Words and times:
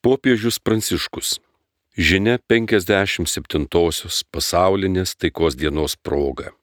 Popiežius 0.00 0.56
Pranciškus. 0.64 1.44
Žinia 1.92 2.40
57-osios 2.48 4.24
pasaulinės 4.32 5.12
taikos 5.20 5.52
dienos 5.60 5.92
proga. 6.00 6.56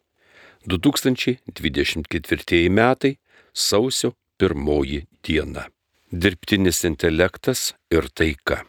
2024 0.66 2.66
metai 2.74 3.22
sausio 3.54 4.18
pirmoji 4.42 5.06
diena. 5.22 5.70
Dirbtinis 6.10 6.82
intelektas 6.90 7.78
ir 7.94 8.10
taika. 8.10 8.66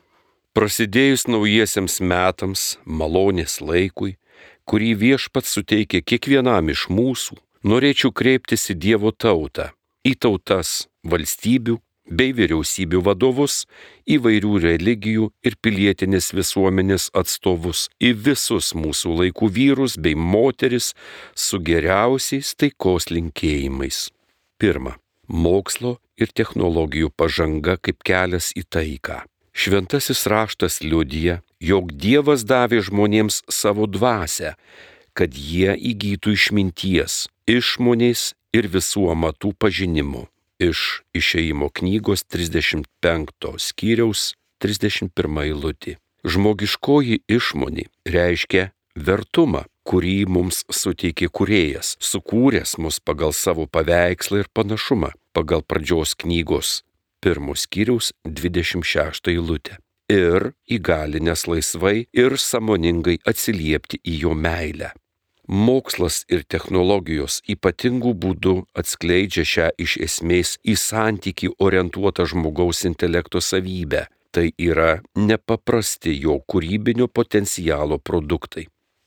Prasidėjus 0.53 1.25
naujiesiems 1.33 2.05
metams, 2.05 2.77
malonės 2.85 3.65
laikui, 3.65 4.21
kurį 4.69 4.93
viešpats 5.01 5.49
suteikia 5.57 6.05
kiekvienam 6.05 6.69
iš 6.69 6.93
mūsų, 6.93 7.41
norėčiau 7.65 8.13
kreiptis 8.13 8.69
į 8.69 8.77
Dievo 8.85 9.17
tautą, 9.17 9.73
į 10.05 10.13
tautas, 10.21 10.93
valstybių 11.09 11.81
bei 12.11 12.33
vyriausybių 12.33 13.03
vadovus, 13.07 13.63
įvairių 14.09 14.53
religijų 14.65 15.29
ir 15.45 15.57
pilietinės 15.63 16.33
visuomenės 16.37 17.09
atstovus, 17.17 17.87
į 18.01 18.15
visus 18.29 18.73
mūsų 18.77 19.17
laikų 19.23 19.51
vyrus 19.55 19.99
bei 20.01 20.17
moteris 20.17 20.95
su 21.37 21.61
geriausiais 21.61 22.55
taikos 22.59 23.11
linkėjimais. 23.13 24.09
Pirma. 24.59 24.97
Mokslo 25.29 25.99
ir 26.17 26.31
technologijų 26.33 27.11
pažanga 27.13 27.77
kaip 27.77 28.01
kelias 28.01 28.49
į 28.57 28.65
taiką. 28.65 29.27
Šventasis 29.53 30.25
raštas 30.31 30.81
liudija, 30.81 31.43
jog 31.61 31.93
Dievas 31.93 32.47
davė 32.49 32.81
žmonėms 32.87 33.43
savo 33.53 33.85
dvasę, 33.91 34.55
kad 35.13 35.37
jie 35.37 35.75
įgytų 35.93 36.33
išminties, 36.39 37.27
išmonės 37.45 38.33
ir 38.57 38.71
visų 38.73 39.11
amatų 39.13 39.53
pažinimu 39.61 40.25
iš 40.59 41.03
išeimo 41.15 41.71
knygos 41.71 42.25
35 42.27 43.55
skyriaus 43.59 44.35
31 44.63 45.43
eilutė. 45.45 45.99
Žmogiškoji 46.27 47.23
išmonė 47.31 47.87
reiškia 48.07 48.71
vertumą, 48.99 49.65
kurį 49.87 50.27
mums 50.27 50.65
suteikė 50.69 51.31
kurėjas, 51.31 51.95
sukūręs 52.03 52.77
mus 52.83 52.99
pagal 53.01 53.33
savo 53.33 53.69
paveikslą 53.71 54.43
ir 54.43 54.51
panašumą, 54.53 55.15
pagal 55.33 55.63
pradžios 55.63 56.19
knygos 56.19 56.83
pirmos 57.21 57.67
skyriaus 57.67 58.13
26 58.25 59.31
eilutę. 59.33 59.79
Ir 60.09 60.53
įgalinęs 60.73 61.45
laisvai 61.51 62.07
ir 62.17 62.39
samoningai 62.41 63.19
atsiliepti 63.29 64.01
į 64.09 64.15
jo 64.23 64.33
meilę. 64.35 64.95
Mokslas 65.49 66.27
ir 66.29 66.43
technologijos 66.45 67.39
ypatingų 67.49 68.11
būdų 68.21 68.53
atskleidžia 68.77 69.45
šią 69.49 69.69
iš 69.81 69.95
esmės 70.05 70.51
į 70.61 70.75
santyki 70.77 71.49
orientuotą 71.57 72.27
žmogaus 72.29 72.85
intelekto 72.85 73.41
savybę. 73.41 74.03
Tai 74.31 74.51
yra 74.61 74.99
nepaprasti 75.17 76.13
jo 76.21 76.37
kūrybinio 76.45 77.09
potencialo 77.09 77.97
produktai. 77.97 78.67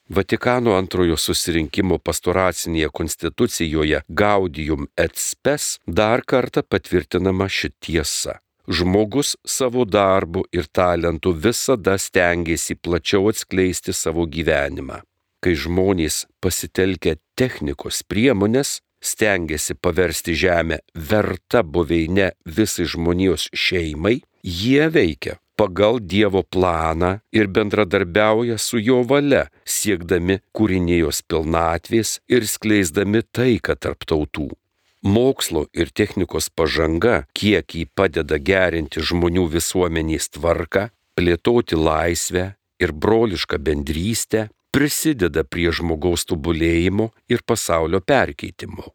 Vatikano 0.10 0.74
antrojo 0.80 1.14
susirinkimo 1.14 2.00
pastoracinėje 2.02 2.90
konstitucijoje 2.90 4.02
Gaudium 4.10 4.90
et 4.98 5.14
Spes 5.22 5.78
dar 5.86 6.26
kartą 6.26 6.66
patvirtinama 6.66 7.46
ši 7.46 7.70
tiesa. 7.78 8.40
Žmogus 8.66 9.36
savo 9.46 9.86
darbu 9.86 10.48
ir 10.52 10.66
talentu 10.74 11.38
visada 11.38 12.00
stengiasi 12.02 12.80
plačiau 12.82 13.30
atskleisti 13.30 13.94
savo 13.94 14.26
gyvenimą 14.26 15.04
kai 15.42 15.58
žmonės 15.58 16.26
pasitelkia 16.44 17.18
technikos 17.36 18.04
priemonės, 18.08 18.80
stengiasi 19.02 19.76
paversti 19.82 20.36
žemę 20.38 20.82
verta 20.94 21.64
buveine 21.66 22.32
visai 22.46 22.86
žmonijos 22.86 23.50
šeimai, 23.54 24.20
jie 24.46 24.90
veikia 24.94 25.40
pagal 25.62 26.00
Dievo 26.02 26.42
planą 26.44 27.20
ir 27.38 27.48
bendradarbiauja 27.56 28.58
su 28.58 28.80
jo 28.82 29.02
valia, 29.06 29.44
siekdami 29.66 30.40
kūrinėjos 30.58 31.22
pilnatvės 31.30 32.16
ir 32.34 32.48
skleisdami 32.50 33.22
taiką 33.38 33.78
tarp 33.78 34.08
tautų. 34.10 34.50
Mokslo 35.02 35.66
ir 35.74 35.90
technikos 35.90 36.50
pažanga, 36.54 37.26
kiek 37.38 37.74
jį 37.78 37.88
padeda 37.98 38.38
gerinti 38.38 39.02
žmonių 39.02 39.48
visuomenės 39.54 40.30
tvarką, 40.38 40.90
plėtoti 41.18 41.78
laisvę 41.78 42.46
ir 42.82 42.94
brolišką 42.94 43.58
bendrystę, 43.62 44.50
prisideda 44.72 45.44
prie 45.44 45.72
žmogaus 45.76 46.26
tobulėjimo 46.30 47.12
ir 47.30 47.44
pasaulio 47.48 48.02
perkeitimo. 48.02 48.92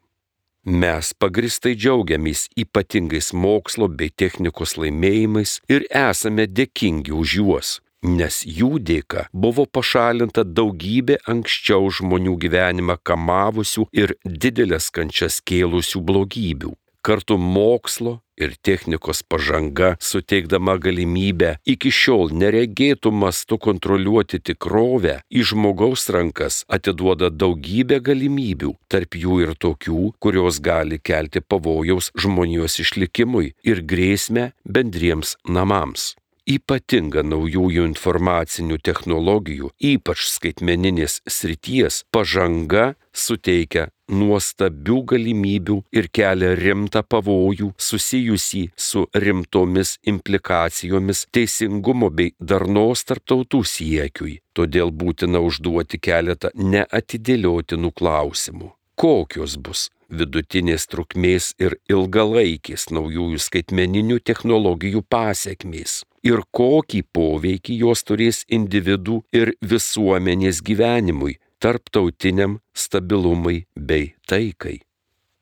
Mes 0.67 1.13
pagristai 1.15 1.75
džiaugiamės 1.79 2.47
ypatingais 2.59 3.31
mokslo 3.45 3.87
bei 3.87 4.11
technikos 4.23 4.75
laimėjimais 4.81 5.61
ir 5.71 5.85
esame 5.95 6.47
dėkingi 6.59 7.13
už 7.15 7.35
juos, 7.39 7.69
nes 8.03 8.41
jų 8.43 8.73
dėka 8.89 9.27
buvo 9.45 9.63
pašalinta 9.77 10.43
daugybė 10.43 11.21
anksčiau 11.33 11.87
žmonių 11.99 12.35
gyvenimą 12.43 12.97
kamavusių 13.09 13.87
ir 14.01 14.17
didelės 14.25 14.91
kančias 14.91 15.39
kėlusių 15.39 16.03
blogybių 16.09 16.73
kartu 17.07 17.37
mokslo 17.39 18.19
ir 18.37 18.53
technikos 18.67 19.23
pažanga 19.23 19.95
suteikdama 20.09 20.75
galimybę 20.83 21.53
iki 21.73 21.91
šiol 21.99 22.33
neregėtų 22.41 23.13
mastu 23.21 23.57
kontroliuoti 23.67 24.41
tikrovę 24.49 25.15
į 25.31 25.45
žmogaus 25.51 26.07
rankas 26.13 26.61
atiduoda 26.67 27.31
daugybę 27.31 28.01
galimybių, 28.09 28.75
tarp 28.91 29.17
jų 29.23 29.39
ir 29.45 29.55
tokių, 29.55 30.03
kurios 30.19 30.59
gali 30.59 30.99
kelti 30.99 31.41
pavojaus 31.41 32.11
žmonijos 32.19 32.79
išlikimui 32.83 33.53
ir 33.63 33.83
grėsmę 33.87 34.51
bendriems 34.65 35.37
namams. 35.47 36.13
Ypatinga 36.47 37.25
naujųjų 37.27 37.83
informacinių 37.89 38.77
technologijų, 38.79 39.73
ypač 39.83 40.29
skaitmeninės 40.31 41.19
srities 41.27 42.05
pažanga 42.15 42.93
suteikia 43.11 43.89
nuostabių 44.07 44.97
galimybių 45.11 45.77
ir 45.95 46.09
kelia 46.13 46.53
rimtą 46.59 47.03
pavojų 47.03 47.73
susijusį 47.87 48.63
su 48.75 49.05
rimtomis 49.13 49.97
implikacijomis 50.07 51.25
teisingumo 51.35 52.09
bei 52.09 52.33
darnos 52.39 53.05
tarptautų 53.07 53.63
siekiui. 53.67 54.39
Todėl 54.57 54.91
būtina 54.91 55.43
užduoti 55.43 55.99
keletą 56.01 56.51
neatidėliotinų 56.55 57.93
klausimų. 57.93 58.73
Kokios 58.97 59.59
bus 59.61 59.89
vidutinės 60.09 60.87
trukmės 60.89 61.51
ir 61.61 61.77
ilgalaikės 61.91 62.87
naujųjų 62.95 63.41
skaitmeninių 63.43 64.21
technologijų 64.25 65.03
pasiekmės 65.11 66.01
ir 66.27 66.43
kokį 66.51 67.03
poveikį 67.15 67.77
jos 67.83 68.03
turės 68.07 68.43
individų 68.49 69.21
ir 69.35 69.53
visuomenės 69.61 70.63
gyvenimui, 70.65 71.37
tarptautiniam 71.59 72.59
stabilumui 72.73 73.65
bei 73.75 74.13
taikai. 74.27 74.79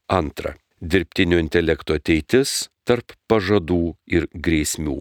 Antra. 0.08 0.56
Dirbtinio 0.82 1.40
intelekto 1.42 1.96
ateitis 1.98 2.68
tarp 2.86 3.16
pažadų 3.32 3.96
ir 4.12 4.28
grėsmių. 4.34 5.00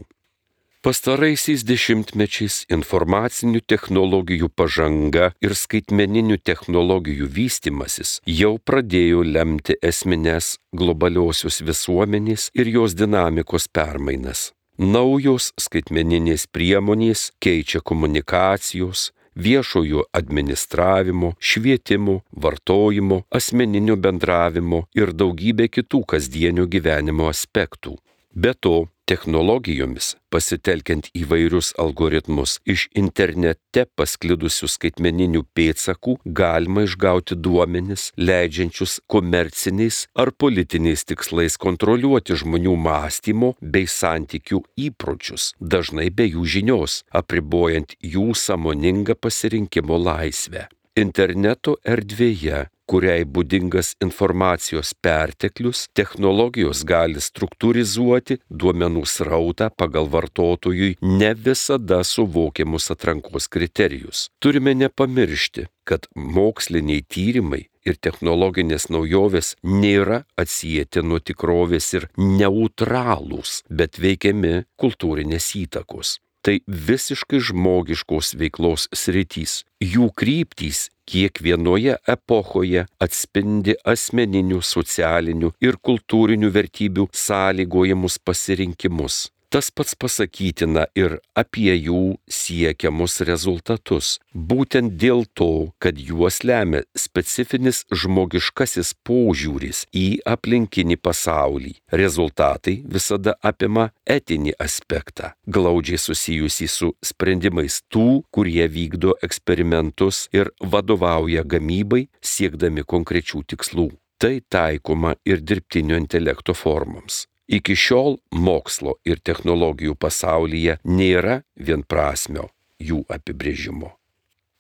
Pastaraisiais 0.85 1.63
dešimtmečiais 1.65 2.57
informacinių 2.77 3.63
technologijų 3.73 4.51
pažanga 4.53 5.31
ir 5.41 5.55
skaitmeninių 5.57 6.37
technologijų 6.45 7.29
vystimasis 7.39 8.19
jau 8.29 8.59
pradėjo 8.61 9.23
lemti 9.25 9.79
esminės 9.81 10.59
globaliosios 10.77 11.63
visuomenės 11.65 12.51
ir 12.53 12.69
jos 12.69 12.97
dinamikos 13.01 13.65
permainas. 13.73 14.51
Naujos 14.77 15.55
skaitmeninės 15.57 16.49
priemonės 16.53 17.31
keičia 17.41 17.81
komunikacijos, 17.81 19.13
viešojo 19.35 20.05
administravimo, 20.13 21.35
švietimo, 21.39 22.21
vartojimo, 22.33 23.23
asmeninio 23.31 23.97
bendravimo 23.97 24.85
ir 24.95 25.13
daugybė 25.13 25.69
kitų 25.69 26.05
kasdienio 26.15 26.67
gyvenimo 26.71 27.29
aspektų. 27.31 27.97
Be 28.35 28.55
to, 28.55 28.89
technologijomis, 29.11 30.15
pasitelkiant 30.33 31.11
įvairius 31.17 31.73
algoritmus 31.81 32.57
iš 32.69 32.87
internete 32.97 33.85
pasklidusių 33.99 34.69
skaitmeninių 34.75 35.45
pėdsakų, 35.57 36.17
galima 36.25 36.85
išgauti 36.89 37.37
duomenis, 37.37 38.11
leidžiančius 38.17 38.99
komerciniais 39.11 40.05
ar 40.17 40.33
politiniais 40.33 41.05
tikslais 41.09 41.59
kontroliuoti 41.61 42.39
žmonių 42.43 42.77
mąstymo 42.87 43.55
bei 43.61 43.89
santykių 43.91 44.63
įpročius, 44.89 45.53
dažnai 45.61 46.11
be 46.11 46.29
jų 46.31 46.47
žinios, 46.57 47.03
apribojant 47.13 47.97
jų 48.01 48.33
samoningą 48.39 49.19
pasirinkimo 49.21 50.01
laisvę. 50.01 50.69
Interneto 50.95 51.75
erdvėje 51.83 52.69
kuriai 52.91 53.25
būdingas 53.25 53.95
informacijos 54.05 54.93
perteklius, 55.05 55.87
technologijos 55.97 56.85
gali 56.89 57.23
struktūrizuoti 57.23 58.41
duomenų 58.51 59.05
srautą 59.09 59.71
pagal 59.77 60.11
vartotojui 60.13 60.97
ne 61.03 61.31
visada 61.35 62.03
suvokiamus 62.05 62.91
atrankos 62.95 63.49
kriterijus. 63.49 64.29
Turime 64.43 64.75
nepamiršti, 64.75 65.69
kad 65.85 66.09
moksliniai 66.17 67.05
tyrimai 67.09 67.65
ir 67.85 67.99
technologinės 68.01 68.89
naujovės 68.93 69.55
nėra 69.63 70.25
atsijėti 70.41 71.05
nuo 71.05 71.21
tikrovės 71.21 71.93
ir 71.99 72.09
neutralūs, 72.19 73.63
bet 73.69 74.01
veikiami 74.01 74.65
kultūrinės 74.81 75.53
įtakos. 75.65 76.19
Tai 76.45 76.59
visiškai 76.69 77.39
žmogiškos 77.41 78.35
veiklos 78.37 78.91
sritys. 78.93 79.63
Jų 79.81 80.11
kryptys 80.13 80.91
kiekvienoje 81.11 81.97
epochoje 82.17 82.87
atspindi 83.05 83.77
asmeninių, 83.95 84.61
socialinių 84.65 85.53
ir 85.65 85.79
kultūrinių 85.89 86.51
vertybių 86.55 87.09
sąlygojimus 87.27 88.19
pasirinkimus. 88.25 89.34
Tas 89.55 89.69
pats 89.71 89.95
pasakytina 89.95 90.83
ir 90.99 91.13
apie 91.39 91.71
jų 91.79 92.17
siekiamus 92.27 93.21
rezultatus. 93.23 94.17
Būtent 94.35 94.97
dėl 94.99 95.21
to, 95.39 95.69
kad 95.79 96.01
juos 96.09 96.41
lemia 96.43 96.81
specifinis 96.99 97.85
žmogiškasis 98.03 98.89
požiūris 99.07 99.85
į 99.95 100.07
aplinkinį 100.27 100.97
pasaulį. 100.99 101.71
Rezultatai 102.03 102.75
visada 102.97 103.37
apima 103.51 103.85
etinį 104.17 104.57
aspektą, 104.65 105.31
glaudžiai 105.47 106.01
susijusį 106.03 106.69
su 106.75 106.89
sprendimais 107.13 107.77
tų, 107.95 108.25
kurie 108.35 108.67
vykdo 108.67 109.15
eksperimentus 109.23 110.25
ir 110.35 110.51
vadovauja 110.59 111.47
gamybai 111.47 112.09
siekdami 112.19 112.83
konkrečių 112.83 113.45
tikslų. 113.55 113.87
Tai 114.19 114.35
taikoma 114.51 115.15
ir 115.23 115.47
dirbtinio 115.47 115.95
intelekto 116.03 116.59
formoms. 116.59 117.29
Iki 117.49 117.77
šiol 117.77 118.17
mokslo 118.33 118.97
ir 119.05 119.21
technologijų 119.21 119.99
pasaulyje 120.01 120.79
nėra 120.85 121.43
vienprasmio 121.61 122.49
jų 122.81 123.05
apibrėžimo. 123.13 123.93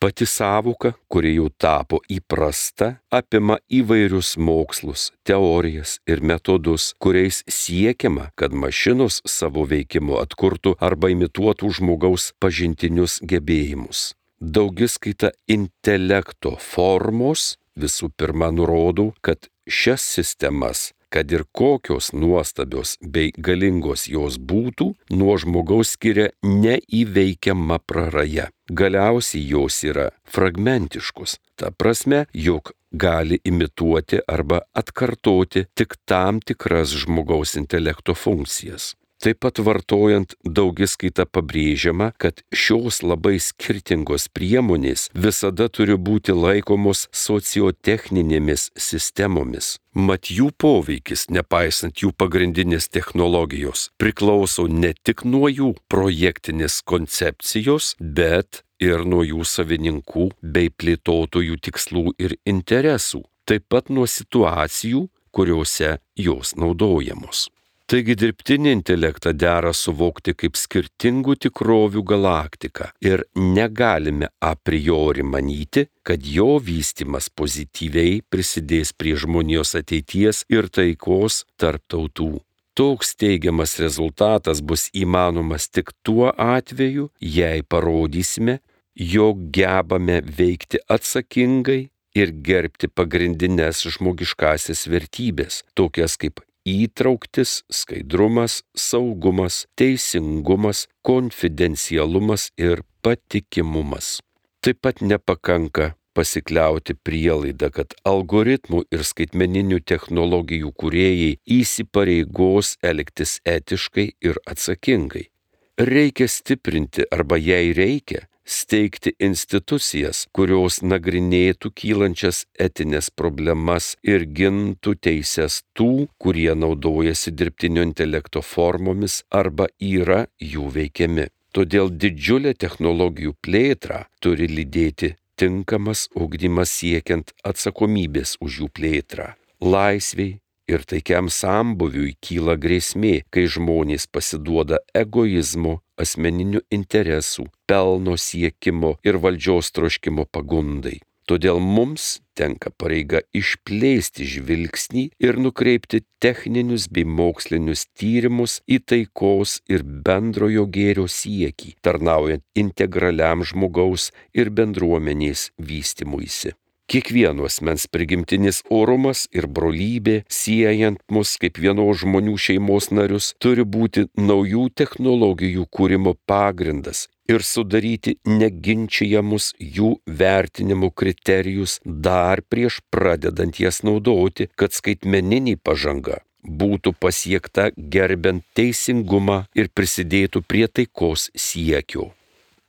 Pati 0.04 0.26
savoka, 0.28 0.90
kuri 1.08 1.30
jau 1.38 1.46
tapo 1.48 2.02
įprasta, 2.12 2.98
apima 3.08 3.56
įvairius 3.72 4.34
mokslus, 4.36 5.06
teorijas 5.24 5.94
ir 6.04 6.20
metodus, 6.20 6.90
kuriais 7.00 7.40
siekiama, 7.48 8.26
kad 8.36 8.52
mašinos 8.52 9.22
savo 9.24 9.64
veikimu 9.70 10.18
atkurtų 10.20 10.74
arba 10.76 11.08
imituotų 11.14 11.70
žmogaus 11.78 12.34
pažintinius 12.36 13.16
gebėjimus. 13.24 14.12
Daugiskaita 14.44 15.32
intelekto 15.48 16.58
formos 16.60 17.54
visų 17.72 18.10
pirma 18.12 18.50
nurodo, 18.52 19.14
kad 19.24 19.48
šias 19.64 20.04
sistemas 20.04 20.90
kad 21.14 21.32
ir 21.32 21.44
kokios 21.52 22.10
nuostabios 22.12 22.96
bei 23.14 23.30
galingos 23.38 24.08
jos 24.10 24.34
būtų, 24.50 24.88
nuo 25.14 25.36
žmogaus 25.38 25.92
skiria 25.94 26.32
neįveikiama 26.42 27.78
praraja. 27.86 28.48
Galiausiai 28.66 29.44
jos 29.52 29.76
yra 29.86 30.08
fragmentiškos, 30.34 31.36
ta 31.54 31.70
prasme, 31.70 32.24
jog 32.34 32.72
gali 32.90 33.38
imituoti 33.46 34.24
arba 34.26 34.64
atkartoti 34.74 35.66
tik 35.78 35.94
tam 36.04 36.42
tikras 36.42 36.96
žmogaus 37.04 37.54
intelekto 37.62 38.14
funkcijas. 38.18 38.94
Taip 39.24 39.38
pat 39.40 39.56
vartojant 39.64 40.34
daugiskaitą 40.44 41.24
pabrėžiama, 41.24 42.10
kad 42.20 42.42
šios 42.52 42.98
labai 43.00 43.38
skirtingos 43.40 44.26
priemonės 44.36 45.06
visada 45.16 45.70
turi 45.72 45.96
būti 45.96 46.34
laikomos 46.36 47.06
sociotechninėmis 47.16 48.66
sistemomis. 48.76 49.78
Mat 49.96 50.28
jų 50.28 50.50
poveikis, 50.60 51.30
nepaisant 51.32 52.04
jų 52.04 52.12
pagrindinės 52.20 52.90
technologijos, 52.92 53.86
priklauso 53.96 54.66
ne 54.68 54.92
tik 54.92 55.24
nuo 55.24 55.48
jų 55.48 55.72
projektinės 55.88 56.82
koncepcijos, 56.84 57.94
bet 57.96 58.60
ir 58.76 59.08
nuo 59.08 59.24
jų 59.24 59.48
savininkų 59.48 60.28
bei 60.44 60.68
plėtotojų 60.68 61.62
tikslų 61.64 62.06
ir 62.20 62.36
interesų, 62.44 63.24
taip 63.48 63.70
pat 63.72 63.88
nuo 63.88 64.04
situacijų, 64.04 65.06
kuriuose 65.32 65.96
jos 66.20 66.58
naudojamos. 66.60 67.48
Taigi 67.84 68.14
dirbtinį 68.16 68.70
intelektą 68.78 69.34
dera 69.36 69.70
suvokti 69.76 70.32
kaip 70.40 70.54
skirtingų 70.56 71.34
tikrovių 71.44 72.00
galaktiką 72.08 72.86
ir 73.04 73.26
negalime 73.36 74.30
a 74.40 74.54
priori 74.56 75.20
manyti, 75.20 75.84
kad 76.00 76.24
jo 76.24 76.56
vystimas 76.64 77.28
pozityviai 77.28 78.22
prisidės 78.32 78.94
prie 78.96 79.12
žmonijos 79.20 79.74
ateities 79.82 80.46
ir 80.48 80.70
taikos 80.72 81.42
tarp 81.60 81.84
tautų. 81.92 82.38
Toks 82.74 83.12
teigiamas 83.20 83.76
rezultatas 83.78 84.64
bus 84.64 84.88
įmanomas 84.96 85.68
tik 85.68 85.92
tuo 86.02 86.32
atveju, 86.32 87.10
jei 87.20 87.60
parodysime, 87.68 88.62
jog 88.96 89.44
gebame 89.52 90.22
veikti 90.24 90.80
atsakingai 90.88 91.82
ir 92.16 92.32
gerbti 92.48 92.88
pagrindinės 92.88 93.84
žmogiškasias 93.98 94.86
vertybės, 94.88 95.62
tokias 95.76 96.16
kaip 96.16 96.40
įtrauktis, 96.64 97.62
skaidrumas, 97.70 98.62
saugumas, 98.76 99.64
teisingumas, 99.76 100.86
konfidencialumas 101.02 102.50
ir 102.58 102.82
patikimumas. 103.04 104.18
Taip 104.64 104.80
pat 104.80 105.02
nepakanka 105.04 105.92
pasikliauti 106.14 106.94
prielaidą, 107.04 107.70
kad 107.74 107.94
algoritmų 108.08 108.84
ir 108.94 109.04
skaitmeninių 109.04 109.80
technologijų 109.84 110.70
kuriejai 110.80 111.34
įsipareigos 111.58 112.76
elgtis 112.82 113.40
etiškai 113.44 114.06
ir 114.24 114.40
atsakingai. 114.48 115.26
Reikia 115.74 116.28
stiprinti 116.30 117.04
arba 117.10 117.36
jei 117.36 117.74
reikia, 117.74 118.28
steigti 118.44 119.14
institucijas, 119.18 120.24
kurios 120.36 120.80
nagrinėtų 120.84 121.72
kylančias 121.80 122.44
etinės 122.60 123.10
problemas 123.10 123.94
ir 124.02 124.26
gintų 124.38 124.94
teises 125.00 125.62
tų, 125.76 126.08
kurie 126.18 126.52
naudojasi 126.54 127.32
dirbtinio 127.32 127.84
intelekto 127.88 128.44
formomis 128.44 129.22
arba 129.30 129.68
yra 129.80 130.26
jų 130.38 130.68
veikiami. 130.78 131.28
Todėl 131.54 131.90
didžiulė 131.90 132.54
technologijų 132.58 133.36
plėtra 133.40 134.04
turi 134.20 134.48
lydėti 134.50 135.14
tinkamas 135.38 136.08
ugdymas 136.14 136.72
siekiant 136.78 137.32
atsakomybės 137.46 138.36
už 138.44 138.60
jų 138.62 138.68
plėtrą. 138.74 139.34
Laisviai, 139.64 140.38
ir 140.68 140.84
taikiam 140.90 141.30
sambuviui 141.30 142.14
kyla 142.24 142.56
grėsmė, 142.60 143.22
kai 143.32 143.46
žmonės 143.56 144.06
pasiduoda 144.10 144.80
egoizmo, 144.96 145.80
asmeninių 146.00 146.64
interesų, 146.74 147.48
pelno 147.70 148.18
siekimo 148.18 148.96
ir 149.06 149.20
valdžios 149.22 149.72
troškimo 149.76 150.26
pagundai. 150.30 151.00
Todėl 151.24 151.56
mums 151.56 152.18
tenka 152.36 152.68
pareiga 152.76 153.22
išplėsti 153.32 154.26
žvilgsnį 154.28 155.04
ir 155.24 155.38
nukreipti 155.40 156.02
techninius 156.20 156.84
bei 156.92 157.06
mokslinius 157.08 157.86
tyrimus 157.96 158.58
į 158.68 158.82
taikos 158.84 159.54
ir 159.72 159.86
bendrojo 160.04 160.66
gėrio 160.74 161.06
siekį, 161.08 161.78
tarnaujant 161.80 162.44
integraliam 162.60 163.40
žmogaus 163.40 164.10
ir 164.36 164.52
bendruomenės 164.52 165.48
vystimuisi. 165.56 166.52
Kiekvieno 166.86 167.46
asmens 167.48 167.86
prigimtinis 167.88 168.60
orumas 168.70 169.24
ir 169.32 169.46
brolybė, 169.48 170.18
siejant 170.28 171.00
mus 171.10 171.38
kaip 171.40 171.56
vienos 171.58 172.02
žmonių 172.02 172.36
šeimos 172.46 172.90
narius, 172.92 173.32
turi 173.40 173.64
būti 173.64 174.04
naujų 174.20 174.68
technologijų 174.76 175.64
kūrimo 175.72 176.14
pagrindas 176.28 177.06
ir 177.28 177.40
sudaryti 177.40 178.18
neginčiamus 178.28 179.54
jų 179.58 179.94
vertinimo 180.20 180.90
kriterijus 180.90 181.78
dar 181.84 182.42
prieš 182.42 182.82
pradedant 182.92 183.60
jas 183.60 183.80
naudoti, 183.82 184.50
kad 184.54 184.76
skaitmeninė 184.76 185.56
pažanga 185.56 186.20
būtų 186.44 186.92
pasiekta 187.00 187.70
gerbent 187.76 188.44
teisingumą 188.52 189.44
ir 189.56 189.72
prisidėtų 189.72 190.44
prie 190.44 190.68
taikos 190.68 191.30
siekio 191.32 192.12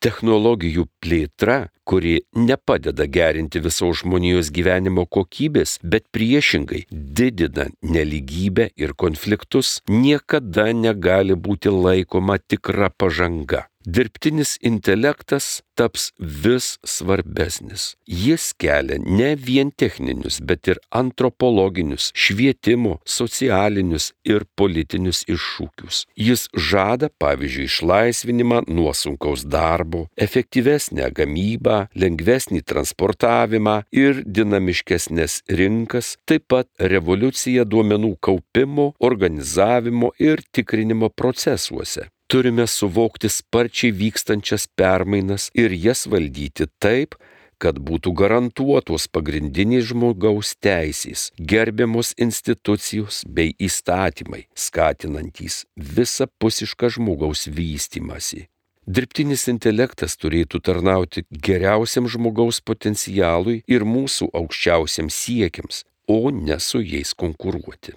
technologijų 0.04 0.88
plėtra, 1.04 1.70
kuri 1.86 2.16
nepadeda 2.36 3.06
gerinti 3.06 3.62
visos 3.62 4.02
žmonijos 4.02 4.50
gyvenimo 4.56 5.06
kokybės, 5.06 5.78
bet 5.84 6.08
priešingai 6.16 6.86
didina 6.90 7.70
neligybę 7.82 8.72
ir 8.76 8.96
konfliktus, 8.98 9.80
niekada 9.90 10.72
negali 10.74 11.38
būti 11.38 11.74
laikoma 11.74 12.40
tikra 12.42 12.90
pažanga 12.90 13.66
dirbtinis 13.86 14.58
intelektas 14.62 15.62
taps 15.76 16.12
vis 16.20 16.78
svarbesnis. 16.84 17.96
Jis 18.08 18.54
kelia 18.58 18.98
ne 19.02 19.34
vien 19.36 19.72
techninius, 19.72 20.40
bet 20.42 20.68
ir 20.72 20.80
antropologinius, 20.96 22.12
švietimo, 22.16 22.98
socialinius 23.06 24.12
ir 24.24 24.46
politinius 24.56 25.24
iššūkius. 25.28 26.06
Jis 26.16 26.48
žada, 26.56 27.12
pavyzdžiui, 27.22 27.68
išlaisvinimą 27.70 28.64
nuo 28.72 28.94
sunkaus 28.96 29.46
darbo, 29.46 30.06
efektyvesnę 30.16 31.12
gamybą, 31.16 31.86
lengvesnį 31.96 32.64
transportavimą 32.72 33.82
ir 33.92 34.24
dinamiškesnės 34.26 35.42
rinkas, 35.60 36.16
taip 36.26 36.48
pat 36.52 36.72
revoliuciją 36.80 37.68
duomenų 37.68 38.16
kaupimo, 38.24 38.94
organizavimo 39.04 40.14
ir 40.22 40.44
tikrinimo 40.56 41.12
procesuose 41.12 42.10
turime 42.36 42.68
suvokti 42.68 43.30
sparčiai 43.30 43.94
vykstančias 43.96 44.66
permainas 44.80 45.44
ir 45.62 45.72
jas 45.72 46.02
valdyti 46.12 46.66
taip, 46.84 47.16
kad 47.64 47.80
būtų 47.80 48.12
garantuotos 48.22 49.06
pagrindiniai 49.08 49.86
žmogaus 49.92 50.52
teisės, 50.60 51.30
gerbiamos 51.40 52.12
institucijos 52.20 53.22
bei 53.38 53.56
įstatymai, 53.56 54.42
skatinantys 54.52 55.62
visapusišką 55.80 56.92
žmogaus 56.98 57.48
vystimasi. 57.48 58.50
Dirbtinis 58.84 59.48
intelektas 59.48 60.20
turėtų 60.20 60.60
tarnauti 60.68 61.24
geriausiam 61.32 62.12
žmogaus 62.12 62.60
potencialui 62.60 63.62
ir 63.64 63.88
mūsų 63.88 64.34
aukščiausiams 64.44 65.24
siekiams, 65.24 65.86
o 66.12 66.36
ne 66.36 66.60
su 66.60 66.84
jais 66.84 67.16
konkuruoti. 67.16 67.96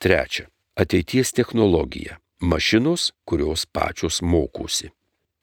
Trečia. 0.00 0.48
Ateities 0.74 1.36
technologija. 1.36 2.16
Mašinos, 2.44 3.12
kurios 3.24 3.62
pačios 3.72 4.18
mokosi. 4.20 4.90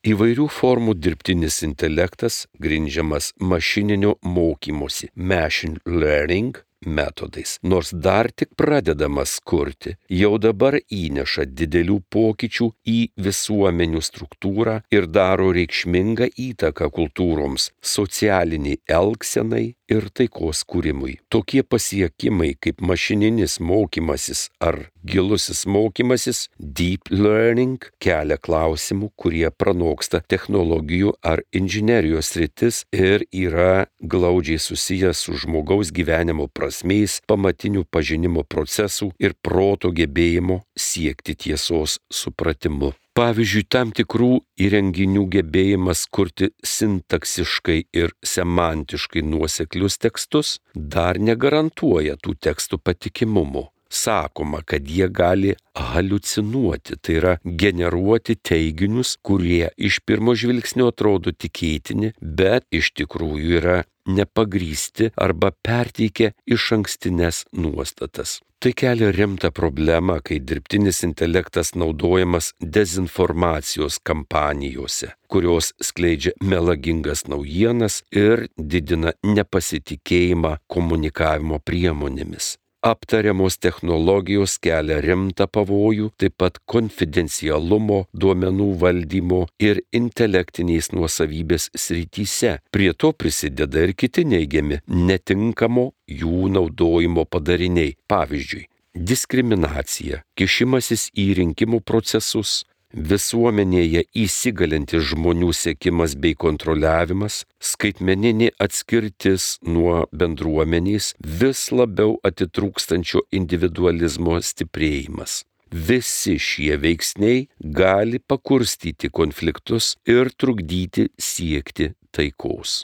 Įvairių 0.06 0.46
formų 0.54 0.94
dirbtinis 1.02 1.56
intelektas 1.66 2.44
grindžiamas 2.62 3.32
mašininio 3.52 4.12
mokymosi, 4.22 5.10
machine 5.16 5.82
learning 5.86 6.62
metodais. 6.86 7.58
Nors 7.64 7.92
dar 7.94 8.30
tik 8.32 8.54
pradedamas 8.56 9.40
kurti, 9.46 9.96
jau 10.10 10.38
dabar 10.42 10.78
įneša 10.90 11.46
didelių 11.50 11.98
pokyčių 12.14 12.70
į 12.86 13.00
visuomenių 13.28 14.02
struktūrą 14.06 14.80
ir 14.94 15.10
daro 15.10 15.52
reikšmingą 15.58 16.32
įtaką 16.50 16.90
kultūroms, 16.94 17.72
socialiniai 17.82 18.82
elgsenai 18.90 19.72
ir 19.92 20.08
taikos 20.16 20.64
kūrimui. 20.68 21.18
Tokie 21.32 21.64
pasiekimai 21.68 22.54
kaip 22.62 22.82
mašininis 22.86 23.60
mokymasis 23.60 24.48
ar 24.64 24.88
gilusis 25.06 25.66
mokymasis, 25.66 26.46
deep 26.58 27.10
learning, 27.12 27.82
kelia 28.04 28.38
klausimų, 28.38 29.12
kurie 29.20 29.48
pranoksta 29.52 30.22
technologijų 30.22 31.16
ar 31.26 31.44
inžinerijos 31.58 32.34
rytis 32.40 32.84
ir 32.94 33.26
yra 33.32 33.88
glaudžiai 34.02 34.62
susijęs 34.62 35.26
su 35.26 35.38
žmogaus 35.44 35.92
gyvenimo 35.96 36.48
prasmės, 36.48 37.20
pamatinių 37.28 37.86
pažinimo 37.92 38.46
procesų 38.48 39.12
ir 39.20 39.36
proto 39.42 39.92
gebėjimo 39.96 40.62
siekti 40.78 41.36
tiesos 41.48 42.00
supratimu. 42.12 42.94
Pavyzdžiui, 43.18 43.66
tam 43.68 43.92
tikrų 43.92 44.32
įrenginių 44.66 45.26
gebėjimas 45.34 46.06
kurti 46.16 46.54
sintaksiškai 46.64 47.78
ir 47.92 48.16
semantiškai 48.24 49.26
nuoseklius 49.28 50.00
tekstus 50.00 50.56
dar 50.76 51.20
negarantuoja 51.20 52.16
tų 52.24 52.38
tekstų 52.48 52.80
patikimumo 52.80 53.68
sakoma, 53.92 54.62
kad 54.66 54.88
jie 54.88 55.08
gali 55.10 55.56
haliucinuoti, 55.76 56.98
tai 57.02 57.16
yra 57.20 57.34
generuoti 57.44 58.36
teiginius, 58.36 59.18
kurie 59.22 59.72
iš 59.78 60.00
pirmo 60.08 60.36
žvilgsnio 60.36 60.92
atrodo 60.92 61.34
tikėtini, 61.36 62.14
bet 62.22 62.68
iš 62.72 62.94
tikrųjų 63.02 63.58
yra 63.60 63.82
nepagrysti 64.08 65.12
arba 65.16 65.52
perteikia 65.52 66.32
iš 66.46 66.72
ankstinės 66.80 67.46
nuostatas. 67.52 68.40
Tai 68.62 68.74
kelia 68.78 69.08
rimtą 69.10 69.50
problemą, 69.52 70.20
kai 70.22 70.36
dirbtinis 70.50 71.00
intelektas 71.08 71.72
naudojamas 71.74 72.52
dezinformacijos 72.62 73.98
kampanijose, 74.10 75.10
kurios 75.28 75.72
skleidžia 75.82 76.36
melagingas 76.46 77.26
naujienas 77.26 78.04
ir 78.14 78.46
didina 78.58 79.18
nepasitikėjimą 79.26 80.60
komunikavimo 80.70 81.58
priemonėmis 81.66 82.54
aptariamos 82.82 83.58
technologijos 83.62 84.58
kelia 84.62 84.98
rimtą 85.06 85.46
pavojų, 85.48 86.10
taip 86.18 86.36
pat 86.42 86.58
konfidencialumo, 86.66 88.06
duomenų 88.14 88.70
valdymo 88.82 89.44
ir 89.62 89.84
intelektinės 89.94 90.92
nuosavybės 90.96 91.70
srityse. 91.78 92.58
Prie 92.74 92.92
to 92.98 93.14
prisideda 93.14 93.86
ir 93.86 93.94
kiti 93.94 94.26
neigiami 94.26 94.82
netinkamo 94.88 95.92
jų 96.10 96.50
naudojimo 96.58 97.28
padariniai. 97.30 97.96
Pavyzdžiui, 98.12 98.66
diskriminacija, 98.98 100.24
kišimasis 100.36 101.10
į 101.14 101.32
rinkimų 101.38 101.84
procesus, 101.86 102.64
visuomenėje 102.94 104.04
įsigalintis 104.24 105.12
žmonių 105.12 105.52
sėkimas 105.56 106.16
bei 106.16 106.36
kontroliavimas, 106.36 107.44
skaitmeninė 107.60 108.52
atskirtis 108.60 109.58
nuo 109.64 110.06
bendruomenės, 110.12 111.14
vis 111.20 111.70
labiau 111.72 112.18
atitrūkstančio 112.28 113.24
individualizmo 113.32 114.40
stiprėjimas. 114.42 115.44
Visi 115.72 116.36
šie 116.36 116.76
veiksniai 116.76 117.46
gali 117.64 118.20
pakurstyti 118.20 119.08
konfliktus 119.10 119.96
ir 120.06 120.34
trukdyti 120.36 121.08
siekti 121.16 121.94
taikos. 122.12 122.84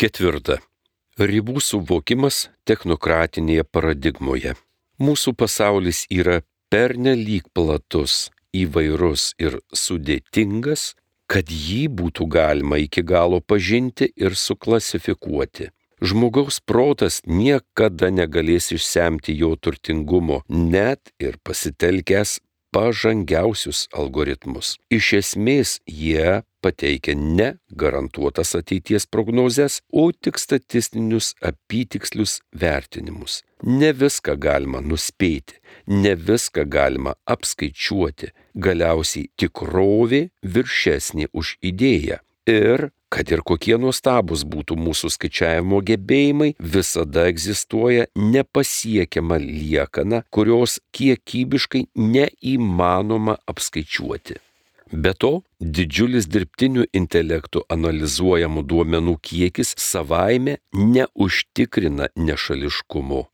Ketvirta. 0.00 0.62
Ribų 1.16 1.60
suvokimas 1.64 2.48
technokratinėje 2.68 3.64
paradigmoje. 3.72 4.56
Mūsų 5.00 5.32
pasaulis 5.36 6.04
yra 6.12 6.42
pernelyg 6.72 7.48
platus 7.56 8.26
įvairus 8.62 9.32
ir 9.42 9.58
sudėtingas, 9.84 10.94
kad 11.26 11.50
jį 11.50 11.86
būtų 11.98 12.28
galima 12.30 12.78
iki 12.82 13.02
galo 13.02 13.40
pažinti 13.40 14.10
ir 14.16 14.36
suklasifikuoti. 14.38 15.72
Žmogaus 16.04 16.58
protas 16.60 17.22
niekada 17.24 18.10
negalės 18.12 18.68
išsemti 18.76 19.32
jo 19.40 19.54
turtingumo, 19.56 20.42
net 20.48 21.12
ir 21.18 21.38
pasitelkęs 21.40 22.36
pažangiausius 22.76 23.86
algoritmus. 23.96 24.74
Iš 24.92 25.12
esmės 25.20 25.78
jie 25.88 26.42
pateikia 26.64 27.14
ne 27.16 27.48
garantuotas 27.82 28.52
ateities 28.58 29.06
prognozes, 29.08 29.80
o 29.92 30.10
tik 30.12 30.36
statistinius 30.42 31.32
apytikslius 31.50 32.40
vertinimus. 32.52 33.40
Ne 33.64 33.92
viską 33.96 34.36
galima 34.46 34.82
nuspėti, 34.84 35.56
ne 35.88 36.12
viską 36.28 36.66
galima 36.76 37.14
apskaičiuoti, 37.24 38.32
galiausiai 38.66 39.30
tikrovė 39.40 40.26
viršesnė 40.56 41.30
už 41.32 41.56
idėją. 41.70 42.20
Ir 42.50 42.90
kad 43.16 43.30
ir 43.32 43.40
kokie 43.48 43.78
nuostabus 43.80 44.44
būtų 44.44 44.76
mūsų 44.76 45.08
skaičiavimo 45.14 45.80
gebėjimai, 45.88 46.50
visada 46.60 47.24
egzistuoja 47.30 48.10
nepasiekiama 48.16 49.38
liekana, 49.40 50.20
kurios 50.28 50.80
kiekybiškai 50.96 51.86
neįmanoma 51.96 53.38
apskaičiuoti. 53.48 54.36
Be 54.92 55.14
to, 55.18 55.30
didžiulis 55.58 56.28
dirbtinių 56.30 56.84
intelektų 56.94 57.64
analizuojamų 57.74 58.62
duomenų 58.70 59.16
kiekis 59.30 59.72
savaime 59.80 60.58
neužtikrina 60.76 62.12
nešališkumo. 62.14 63.24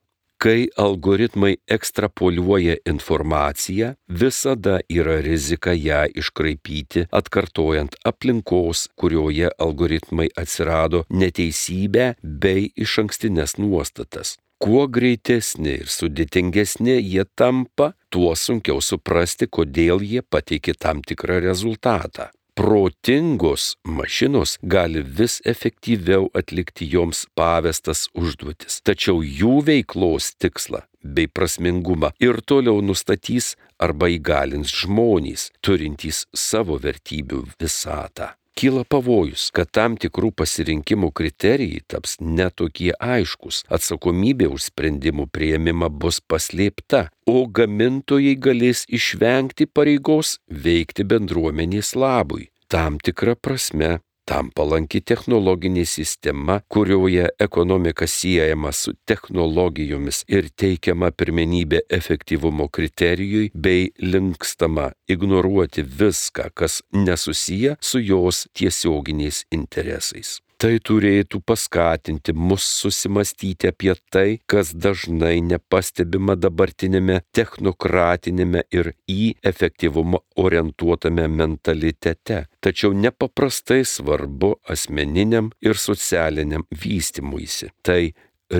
Kai 0.42 0.66
algoritmai 0.76 1.56
ekstrapoliuoja 1.70 2.75
informaciją, 2.87 3.92
visada 4.20 4.80
yra 4.90 5.20
rizika 5.22 5.70
ją 5.70 6.00
iškraipyti, 6.18 7.04
atkartojant 7.18 7.94
aplinkos, 8.11 8.88
kurioje 8.99 9.52
algoritmai 9.66 10.26
atsirado 10.42 11.04
neteisybę 11.22 12.08
bei 12.25 12.66
iš 12.75 12.96
ankstinės 13.04 13.54
nuostatas. 13.62 14.34
Kuo 14.58 14.88
greitesni 14.90 15.78
ir 15.84 15.94
sudėtingesni 16.00 16.99
jie 16.99 17.22
tampa, 17.38 17.92
tuo 18.11 18.34
sunkiau 18.34 18.82
suprasti, 18.82 19.46
kodėl 19.46 20.02
jie 20.02 20.26
pateikė 20.26 20.75
tam 20.75 21.06
tikrą 21.06 21.38
rezultatą 21.46 22.32
protingos 22.54 23.76
mašinos 23.85 24.59
gali 24.62 25.02
vis 25.18 25.40
efektyviau 25.44 26.28
atlikti 26.35 26.88
joms 26.94 27.25
pavestas 27.35 28.09
užduotis, 28.14 28.80
tačiau 28.87 29.23
jų 29.23 29.54
veiklos 29.68 30.35
tikslą 30.42 30.82
bei 31.02 31.26
prasmingumą 31.26 32.12
ir 32.21 32.42
toliau 32.47 32.85
nustatys 32.85 33.54
arba 33.82 34.12
įgalins 34.12 34.71
žmonės, 34.82 35.49
turintys 35.64 36.26
savo 36.37 36.78
vertybių 36.78 37.42
visatą 37.59 38.32
kyla 38.59 38.85
pavojus, 38.88 39.49
kad 39.54 39.71
tam 39.73 39.97
tikrų 40.00 40.32
pasirinkimų 40.42 41.11
kriterijai 41.16 41.82
taps 41.88 42.18
netokie 42.21 42.92
aiškus, 43.00 43.62
atsakomybė 43.73 44.50
už 44.52 44.68
sprendimų 44.71 45.28
prieimimą 45.32 45.90
bus 45.90 46.21
paslėpta, 46.21 47.09
o 47.26 47.47
gamintojai 47.47 48.37
galės 48.37 48.85
išvengti 48.88 49.66
pareigos 49.66 50.38
veikti 50.49 51.06
bendruomenės 51.09 51.94
labui. 51.97 52.50
Tam 52.73 52.97
tikra 53.02 53.35
prasme 53.37 53.99
tam 54.29 54.50
palanki 54.55 55.00
technologinė 55.00 55.85
sistema, 55.88 56.61
kurioje 56.73 57.29
ekonomika 57.43 58.07
siejama 58.07 58.73
su 58.73 58.95
technologijomis 59.09 60.23
ir 60.29 60.49
teikiama 60.62 61.11
pirmenybė 61.17 61.83
efektyvumo 61.99 62.69
kriterijui 62.69 63.50
bei 63.55 63.91
linkstama 63.99 64.93
ignoruoti 65.09 65.83
viską, 65.83 66.50
kas 66.55 66.83
nesusiję 66.93 67.76
su 67.81 68.00
jos 68.00 68.47
tiesioginiais 68.55 69.45
interesais. 69.50 70.41
Tai 70.62 70.76
turėtų 70.78 71.40
paskatinti 71.42 72.31
mus 72.38 72.62
susimastyti 72.62 73.66
apie 73.73 73.97
tai, 74.14 74.37
kas 74.47 74.69
dažnai 74.85 75.40
nepastebima 75.42 76.37
dabartinėme 76.38 77.16
technokratinėme 77.35 78.62
ir 78.71 78.92
į 79.11 79.33
efektyvumą 79.50 80.21
orientuotame 80.38 81.26
mentalitete, 81.40 82.45
tačiau 82.62 82.95
nepaprastai 82.95 83.83
svarbu 83.83 84.52
asmeniniam 84.76 85.50
ir 85.66 85.75
socialiniam 85.75 86.62
vystimuisi. 86.71 87.73
Tai 87.83 88.12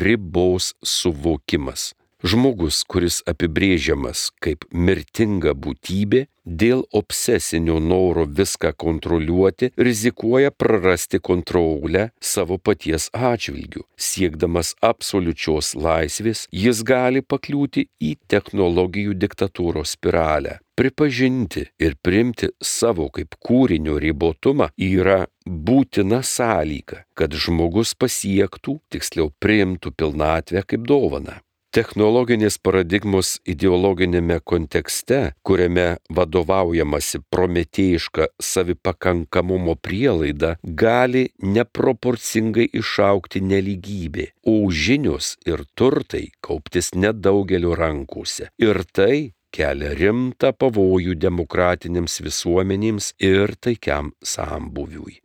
ribos 0.03 0.75
suvokimas. 0.83 1.93
Žmogus, 2.23 2.85
kuris 2.87 3.17
apibrėžiamas 3.27 4.29
kaip 4.45 4.63
mirtinga 4.71 5.57
būtybė, 5.59 6.29
dėl 6.47 6.85
obsesinio 6.95 7.81
noro 7.83 8.29
viską 8.31 8.71
kontroliuoti, 8.79 9.73
rizikuoja 9.75 10.53
prarasti 10.55 11.19
kontrolę 11.19 12.13
savo 12.23 12.61
paties 12.63 13.09
atžvilgių. 13.11 13.83
Siekdamas 13.99 14.77
absoliučios 14.79 15.75
laisvės, 15.75 16.47
jis 16.55 16.87
gali 16.87 17.27
pakliūti 17.27 17.89
į 17.99 18.15
technologijų 18.31 19.19
diktatūros 19.19 19.99
spiralę. 19.99 20.61
Pripažinti 20.79 21.67
ir 21.83 21.99
primti 21.99 22.55
savo 22.63 23.11
kaip 23.11 23.35
kūrinio 23.43 23.99
ribotumą 23.99 24.71
yra 24.79 25.25
būtina 25.43 26.23
sąlyga, 26.23 27.03
kad 27.19 27.35
žmogus 27.35 27.99
pasiektų, 27.99 28.79
tiksliau 28.95 29.35
priimtų 29.43 29.91
pilnatvę 29.99 30.63
kaip 30.71 30.87
dovaną 30.87 31.43
technologinės 31.73 32.59
paradigmos 32.61 33.39
ideologinėme 33.49 34.39
kontekste, 34.45 35.33
kuriame 35.47 35.97
vadovaujamasi 36.13 37.23
prometėjiška 37.33 38.29
savipakankamumo 38.37 39.77
prielaida, 39.81 40.57
gali 40.63 41.31
neproporcingai 41.41 42.69
išaukti 42.83 43.43
neligybė, 43.49 44.29
o 44.45 44.57
žinios 44.69 45.37
ir 45.49 45.65
turtai 45.75 46.29
kauptis 46.45 46.93
nedaugelio 46.95 47.75
rankose. 47.79 48.51
Ir 48.61 48.85
tai 48.93 49.33
kelia 49.53 49.97
rimtą 49.97 50.53
pavojų 50.57 51.17
demokratinėms 51.25 52.21
visuomenėms 52.25 53.13
ir 53.21 53.57
taikiam 53.61 54.13
sambuviui. 54.25 55.21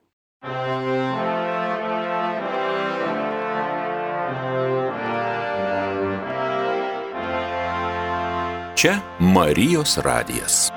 Čia 8.78 9.00
Marijos 9.20 9.98
radijas. 9.98 10.77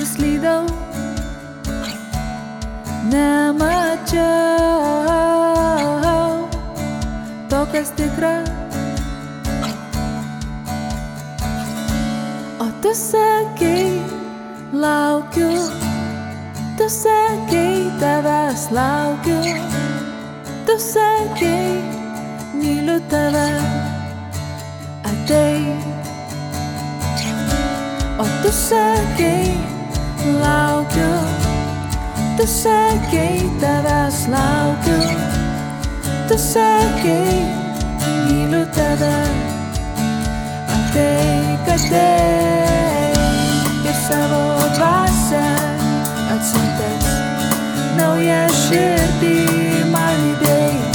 Ir 0.00 0.06
slydau, 0.06 0.64
nemačiau 3.12 4.30
to, 7.50 7.60
kas 7.72 7.88
tikra. 7.98 8.36
O 12.64 12.66
tu 12.82 12.92
sakai, 12.96 14.00
laukiu, 14.72 15.52
tu 16.78 16.86
sakai, 16.88 17.92
tavęs 18.00 18.62
laukiu, 18.72 19.40
tu 20.66 20.74
sakai 20.80 21.76
myliu 22.56 22.98
tave, 23.12 23.48
ateik. 25.04 25.80
O 28.20 28.24
tu 28.42 28.50
sakai, 28.52 29.69
laukiu, 30.42 31.16
tu 32.36 32.46
sakai, 32.46 33.50
tavęs 33.60 34.18
laukiu, 34.34 35.00
tu 36.28 36.36
sakai, 36.38 37.46
myliu 38.26 38.64
tave, 38.76 39.18
ateik, 40.76 41.66
ateik 41.76 43.18
ir 43.88 43.96
savo 44.06 44.42
dvasę 44.76 45.46
atsiuntęs 46.34 47.06
naują 47.98 48.42
širdį 48.62 49.36
man 49.92 50.24
įdėjai 50.32 50.90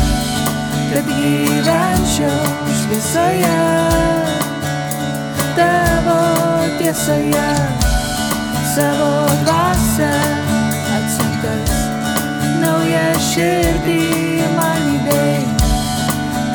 kad 0.96 1.08
gyvenčiau 1.12 2.44
šviesoje, 2.80 3.58
tavo 5.58 6.20
tiesoje, 6.80 7.50
savo 8.76 9.12
dvasę 9.44 10.12
atsiuntas, 10.98 11.72
naują 12.62 13.06
širdį 13.30 14.02
man 14.58 14.90
įdėjai, 14.98 15.46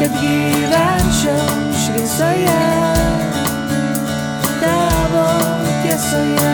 kad 0.00 0.18
gyvenčiau 0.20 1.48
šviesoje, 1.86 2.60
tavo 4.60 5.26
tiesoje. 5.80 6.50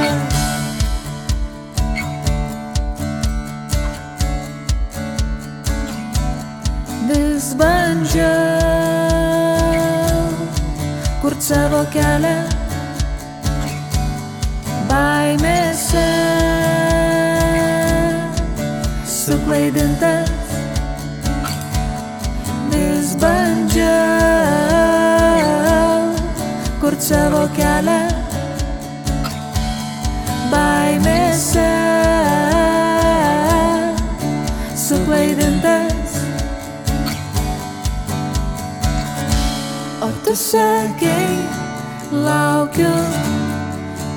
bandžiau 7.56 8.26
kurt 11.22 11.40
savo 11.40 11.80
kelią 11.92 12.55
baimėse. 15.26 16.02
Suklaidintas 19.10 20.30
vis 22.70 23.08
bandžiau 23.22 23.90
kurt 26.82 27.00
savo 27.08 27.42
kelią. 27.58 27.98
Baimėse. 30.54 31.70
Suklaidintas 34.86 35.96
Tu 40.26 40.34
sakei, 40.34 41.38
laukiu, 42.10 42.90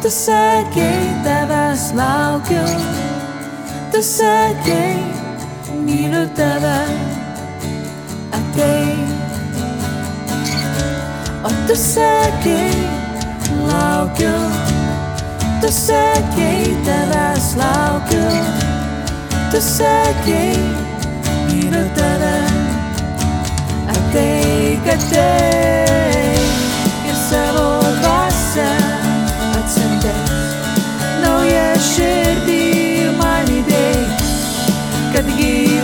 tu 0.10 0.16
sakei, 0.16 1.02
tavęs 1.24 1.94
laukiu, 1.94 2.66
tu 3.92 4.02
sakei, 4.02 4.98
myliu 5.86 6.24
tave, 6.38 6.80
atei. 8.38 8.96
O 11.48 11.50
tu 11.68 11.76
sakei, 11.76 12.74
laukiu, 13.68 14.40
tu 15.62 15.70
sakei, 15.86 16.66
tavęs 16.88 17.48
laukiu, 17.62 18.32
tu 19.52 19.62
sakei, 19.62 20.58
myliu 21.52 21.86
tave, 22.00 22.36
ateik, 23.94 24.90
ateik 24.96 25.89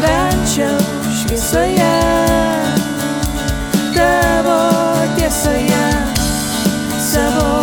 gyvenčiau 0.06 0.78
šviesoje, 1.10 1.98
tavo 3.96 4.62
tiesoje, 5.18 5.86
savo 7.02 7.55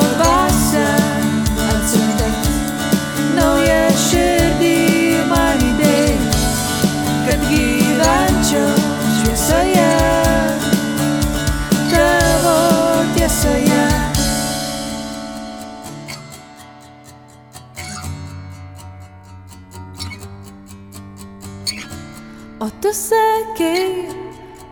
tu 22.92 22.98
sakei, 22.98 24.06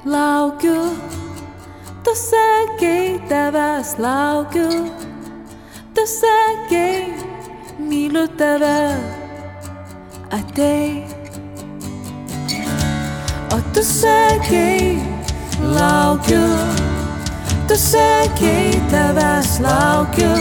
laukiu, 0.04 0.80
tu 2.04 2.12
sakei, 2.14 3.18
tavęs 3.30 3.90
laukiu, 4.04 4.68
tu 5.94 6.02
sakei, 6.04 7.14
myliu 7.78 8.26
tave, 8.40 8.80
atei. 10.38 11.04
O 13.54 13.59
tu 13.72 13.83
sakei, 13.83 15.00
laukiu, 15.76 16.44
tu 17.68 17.76
sakei, 17.90 18.68
tavęs 18.92 19.50
laukiu, 19.64 20.35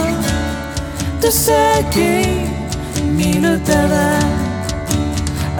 tu 1.20 1.32
sakei, 1.32 2.44
myliu 3.16 3.56
tave, 3.70 4.06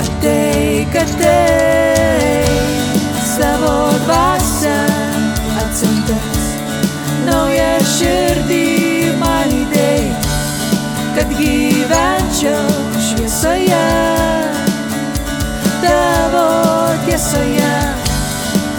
ateik, 0.03 0.95
ateik, 1.05 2.00
savo 3.41 3.89
dvasę 4.05 4.77
atsintęs, 5.61 6.41
naują 7.25 7.71
širdį 7.89 8.65
man 9.17 9.55
įdėjai, 9.57 10.11
kad 11.17 11.33
gyvenčiau 11.39 12.67
šviesoje, 13.07 13.87
tavo 15.87 16.45
tiesoje, 17.07 17.73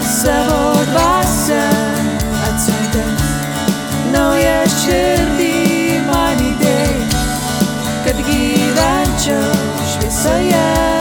savo 0.06 0.62
dvasę 0.92 1.64
atsintęs, 2.52 3.26
naują 4.14 4.56
širdį 4.78 5.52
man 6.06 6.46
įdėjai, 6.52 7.02
kad 8.06 8.26
gyvenčiau 8.30 9.60
šviesoje, 9.96 10.91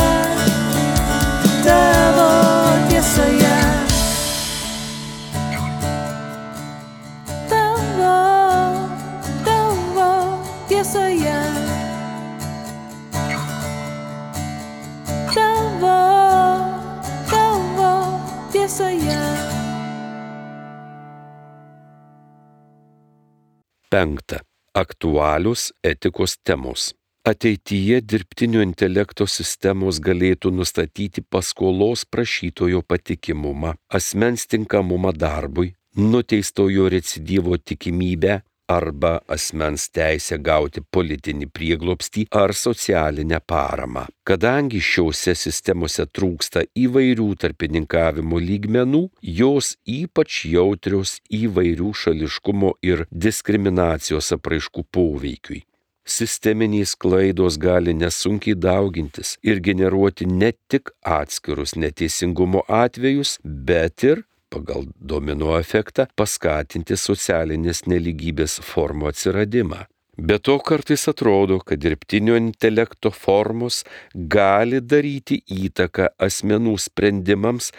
Penkta. 23.91 24.39
Aktualius 24.73 25.73
etikos 25.83 26.37
temos. 26.47 26.93
Ateityje 27.27 27.97
dirbtinio 28.11 28.61
intelekto 28.63 29.25
sistemos 29.27 29.97
galėtų 29.99 30.51
nustatyti 30.55 31.19
paskolos 31.33 32.05
prašytojo 32.07 32.79
patikimumą, 32.87 33.73
asmens 33.97 34.47
tinkamumą 34.47 35.11
darbui, 35.11 35.73
nuteistojo 35.97 36.87
recidyvo 36.95 37.59
tikimybę 37.59 38.39
arba 38.71 39.13
asmens 39.35 39.87
teisę 39.95 40.37
gauti 40.49 40.83
politinį 40.95 41.47
prieglopstį 41.55 42.25
ar 42.41 42.53
socialinę 42.57 43.39
paramą. 43.53 44.05
Kadangi 44.27 44.81
šiuose 44.91 45.33
sistemose 45.35 46.05
trūksta 46.17 46.63
įvairių 46.85 47.29
tarpininkavimo 47.41 48.39
lygmenų, 48.51 49.03
jos 49.39 49.73
ypač 49.99 50.43
jautrios 50.53 51.17
įvairių 51.41 51.91
šališkumo 52.03 52.75
ir 52.91 53.05
diskriminacijos 53.11 54.31
apraiškų 54.37 54.87
poveikiui. 54.97 55.65
Sisteminės 56.11 56.95
klaidos 56.97 57.59
gali 57.61 57.93
nesunkiai 57.93 58.57
daugintis 58.57 59.35
ir 59.45 59.61
generuoti 59.67 60.25
ne 60.25 60.49
tik 60.71 60.89
atskirus 61.05 61.75
neteisingumo 61.77 62.63
atvejus, 62.67 63.37
bet 63.43 64.03
ir 64.09 64.23
pagal 64.51 64.85
domino 65.13 65.55
efektą 65.59 66.05
paskatinti 66.19 66.97
socialinės 66.99 67.85
neligybės 67.87 68.59
formų 68.67 69.09
atsiradimą. 69.13 69.85
Be 70.21 70.37
to 70.43 70.57
kartais 70.59 71.07
atrodo, 71.07 71.61
kad 71.65 71.79
dirbtinio 71.81 72.35
intelekto 72.37 73.09
formos 73.15 73.81
gali 74.13 74.81
daryti 74.83 75.39
įtaką 75.55 76.11
asmenų 76.27 76.75
sprendimams 76.83 77.71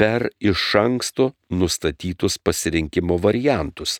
per 0.00 0.30
iš 0.40 0.62
anksto 0.80 1.32
nustatytus 1.52 2.38
pasirinkimo 2.38 3.18
variantus 3.20 3.98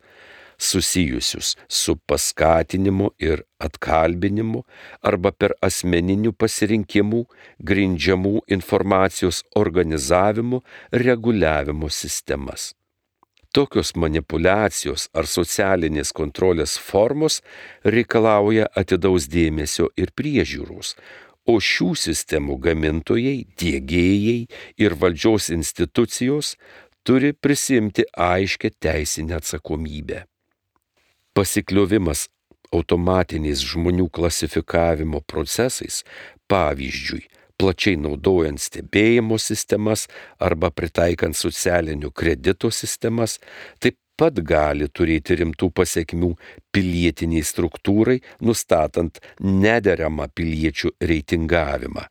susijusius 0.61 1.57
su 1.69 1.97
paskatinimu 1.97 3.11
ir 3.19 3.43
atkalbinimu 3.67 4.63
arba 5.11 5.33
per 5.33 5.55
asmeninių 5.65 6.33
pasirinkimų 6.37 7.23
grindžiamų 7.71 8.35
informacijos 8.57 9.43
organizavimu 9.57 10.61
reguliavimo 10.93 11.89
sistemas. 11.89 12.75
Tokios 13.51 13.97
manipulacijos 13.99 15.09
ar 15.11 15.27
socialinės 15.27 16.13
kontrolės 16.15 16.77
formos 16.79 17.41
reikalauja 17.83 18.69
atidaus 18.79 19.27
dėmesio 19.27 19.89
ir 19.99 20.13
priežiūros, 20.15 20.95
o 21.51 21.57
šių 21.59 21.91
sistemų 21.99 22.61
gamintojai, 22.63 23.41
dėgėjai 23.59 24.39
ir 24.85 24.95
valdžios 25.03 25.51
institucijos 25.57 26.55
turi 27.03 27.33
prisimti 27.33 28.05
aiškę 28.15 28.71
teisinę 28.79 29.41
atsakomybę. 29.41 30.27
Pasikliovimas 31.41 32.27
automatiniais 32.69 33.63
žmonių 33.65 34.11
klasifikavimo 34.13 35.23
procesais, 35.25 36.03
pavyzdžiui, 36.53 37.23
plačiai 37.57 37.97
naudojant 37.97 38.61
stebėjimo 38.61 39.39
sistemas 39.41 40.03
arba 40.37 40.69
pritaikant 40.69 41.39
socialinių 41.39 42.11
kredito 42.13 42.69
sistemas, 42.69 43.39
taip 43.81 43.97
pat 44.21 44.37
gali 44.45 44.91
turėti 44.93 45.39
rimtų 45.41 45.71
pasiekmių 45.81 46.35
pilietiniai 46.77 47.47
struktūrai, 47.53 48.19
nustatant 48.45 49.23
nederamą 49.41 50.27
piliečių 50.37 50.93
reitingavimą. 51.01 52.05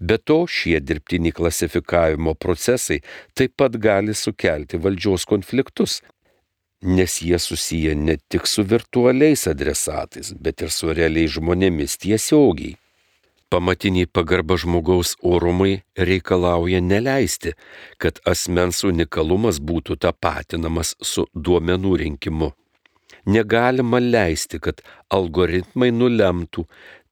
Be 0.00 0.16
to, 0.16 0.38
šie 0.48 0.80
dirbtiniai 0.80 1.36
klasifikavimo 1.36 2.32
procesai 2.40 3.02
taip 3.36 3.58
pat 3.60 3.76
gali 3.76 4.16
sukelti 4.16 4.80
valdžios 4.80 5.28
konfliktus, 5.28 6.00
nes 6.82 7.20
jie 7.22 7.38
susiję 7.38 7.94
ne 7.94 8.16
tik 8.28 8.48
su 8.48 8.64
virtualiais 8.64 9.46
adresatais, 9.46 10.32
bet 10.32 10.62
ir 10.62 10.70
su 10.72 10.92
realiais 10.92 11.36
žmonėmis 11.36 11.98
tiesiogiai. 12.00 12.76
Pamatiniai 13.50 14.06
pagarba 14.06 14.54
žmogaus 14.62 15.16
orumai 15.26 15.82
reikalauja 15.98 16.80
neleisti, 16.80 17.56
kad 17.98 18.20
asmens 18.32 18.84
unikalumas 18.86 19.58
būtų 19.58 19.98
tapatinamas 20.04 20.94
su 21.02 21.26
duomenų 21.34 21.96
rinkimu. 22.04 22.52
Negalima 23.26 23.98
leisti, 23.98 24.60
kad 24.62 24.80
algoritmai 25.10 25.90
nulemtų, 25.90 26.64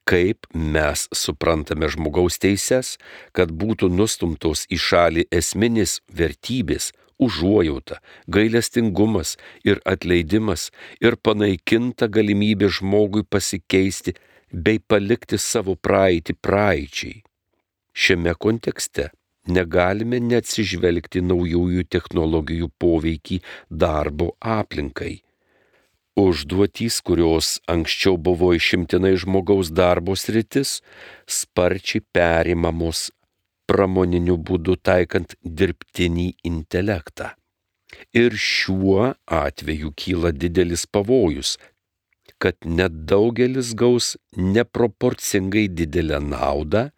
kaip 0.08 0.46
mes 0.54 1.08
suprantame 1.12 1.90
žmogaus 1.92 2.38
teises, 2.40 2.94
kad 3.36 3.50
būtų 3.52 3.90
nustumtos 3.92 4.64
į 4.72 4.78
šalį 4.86 5.26
esminės 5.40 5.98
vertybės, 6.08 6.92
užuojauta, 7.18 7.98
gailestingumas 8.28 9.36
ir 9.64 9.82
atleidimas 9.84 10.70
ir 11.00 11.18
panaikinta 11.22 12.08
galimybė 12.08 12.70
žmogui 12.78 13.24
pasikeisti 13.28 14.14
bei 14.52 14.78
palikti 14.78 15.38
savo 15.38 15.76
praeitį 15.76 16.38
praeičiai. 16.40 17.22
Šiame 17.98 18.34
kontekste 18.38 19.10
negalime 19.48 20.20
neatsižvelgti 20.22 21.22
naujųjų 21.24 21.86
technologijų 21.90 22.68
poveikį 22.78 23.40
darbo 23.70 24.34
aplinkai. 24.38 25.18
Užduotys, 26.18 26.98
kurios 27.06 27.58
anksčiau 27.70 28.16
buvo 28.18 28.50
išimtinai 28.56 29.14
žmogaus 29.22 29.70
darbo 29.70 30.16
sritis, 30.18 30.80
sparčiai 31.30 32.02
perimamos 32.12 33.04
pramoniniu 33.68 34.36
būdu 34.50 34.76
taikant 34.88 35.34
dirbtinį 35.44 36.28
intelektą. 36.50 37.34
Ir 38.12 38.36
šiuo 38.36 39.14
atveju 39.38 39.92
kyla 39.96 40.32
didelis 40.32 40.84
pavojus, 40.86 41.56
kad 42.42 42.56
nedaugelis 42.64 43.72
gaus 43.74 44.16
neproporcingai 44.36 45.66
didelę 45.80 46.20
naudą, 46.24 46.88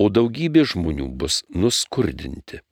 o 0.00 0.08
daugybė 0.08 0.64
žmonių 0.72 1.10
bus 1.20 1.42
nuskurdinti. 1.52 2.64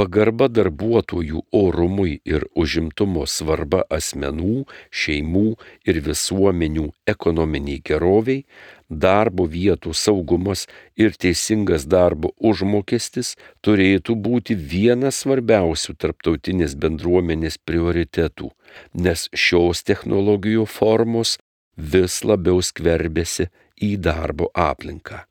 Pagarba 0.00 0.46
darbuotojų 0.48 1.42
orumui 1.52 2.14
ir 2.24 2.46
užimtumo 2.56 3.26
svarba 3.28 3.82
asmenų, 3.92 4.62
šeimų 4.88 5.42
ir 5.84 5.98
visuomenių 6.06 6.86
ekonominiai 7.12 7.82
geroviai, 7.84 8.46
darbo 8.88 9.44
vietų 9.44 9.92
saugumas 9.92 10.64
ir 10.96 11.12
teisingas 11.20 11.84
darbo 11.84 12.32
užmokestis 12.40 13.34
turėtų 13.60 14.16
būti 14.16 14.56
vienas 14.72 15.20
svarbiausių 15.26 15.98
tarptautinės 16.00 16.80
bendruomenės 16.80 17.60
prioritetų, 17.60 18.48
nes 18.96 19.28
šios 19.36 19.84
technologijų 19.84 20.64
formos 20.64 21.36
vis 21.76 22.22
labiau 22.24 22.64
skverbėsi 22.64 23.50
į 23.76 23.98
darbo 24.00 24.48
aplinką. 24.56 25.26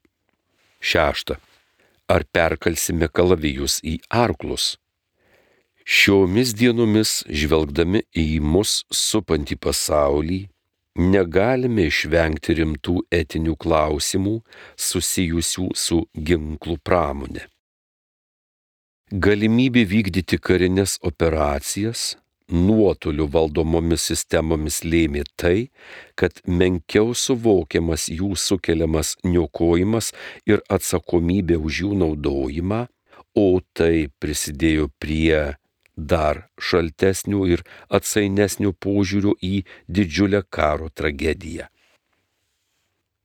Šešta. 0.77 1.41
Ar 2.09 2.25
perkalsime 2.33 3.07
kalavijus 3.13 3.79
į 3.85 3.99
arklus. 4.09 4.75
Šiomis 5.89 6.53
dienomis, 6.53 7.23
žvelgdami 7.25 8.03
į 8.13 8.27
mus 8.45 8.83
supantį 8.93 9.57
pasaulį, 9.63 10.39
negalime 10.99 11.87
išvengti 11.89 12.57
rimtų 12.59 12.95
etinių 13.21 13.55
klausimų 13.63 14.35
susijusių 14.89 15.69
su 15.85 16.03
ginklų 16.13 16.77
pramonė. 16.85 17.47
Galimybė 19.09 19.87
vykdyti 19.89 20.37
karinės 20.37 20.99
operacijas 21.01 22.11
nuotoliu 22.51 23.27
valdomomis 23.31 24.09
sistemomis 24.11 24.81
lėmė 24.83 25.23
tai, 25.39 25.69
kad 26.15 26.41
menkiau 26.45 27.13
suvokiamas 27.13 28.09
jų 28.11 28.35
sukeliamas 28.37 29.15
niokojimas 29.23 30.11
ir 30.49 30.63
atsakomybė 30.69 31.59
už 31.61 31.81
jų 31.85 31.95
naudojimą, 32.03 32.85
o 33.35 33.47
tai 33.73 34.09
prisidėjo 34.19 34.89
prie 34.99 35.55
dar 35.95 36.45
šaltesnių 36.59 37.41
ir 37.53 37.65
atsainesnių 37.89 38.71
požiūrių 38.85 39.35
į 39.43 39.55
didžiulę 39.87 40.43
karo 40.49 40.89
tragediją. 40.89 41.67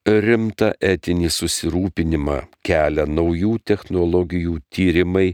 Rimta 0.05 0.75
etinį 0.85 1.31
susirūpinimą 1.33 2.43
kelia 2.67 3.07
naujų 3.09 3.55
technologijų 3.65 4.59
tyrimai 4.69 5.31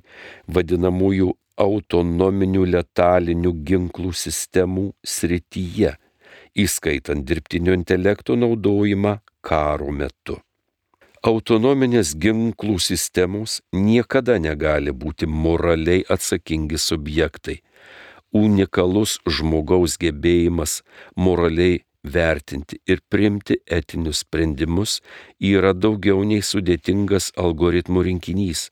vadinamųjų 0.47 1.33
autonominių 1.61 2.65
letalinių 2.75 3.53
ginklų 3.69 4.13
sistemų 4.17 4.87
srityje, 5.05 5.95
įskaitant 6.57 7.27
dirbtinio 7.29 7.75
intelekto 7.77 8.37
naudojimą 8.39 9.19
karo 9.45 9.93
metu. 9.93 10.39
Autonominės 11.21 12.15
ginklų 12.17 12.79
sistemos 12.81 13.59
niekada 13.77 14.39
negali 14.41 14.95
būti 14.97 15.29
moraliai 15.29 16.07
atsakingi 16.09 16.81
subjektai. 16.81 17.59
Unikalus 18.33 19.19
žmogaus 19.29 19.99
gebėjimas 20.01 20.81
moraliai 21.17 21.83
vertinti 22.05 22.79
ir 22.87 23.01
priimti 23.09 23.57
etinius 23.67 24.23
sprendimus 24.25 24.99
yra 25.39 25.73
daugiau 25.77 26.25
nei 26.25 26.43
sudėtingas 26.45 27.31
algoritmų 27.37 28.05
rinkinys. 28.09 28.69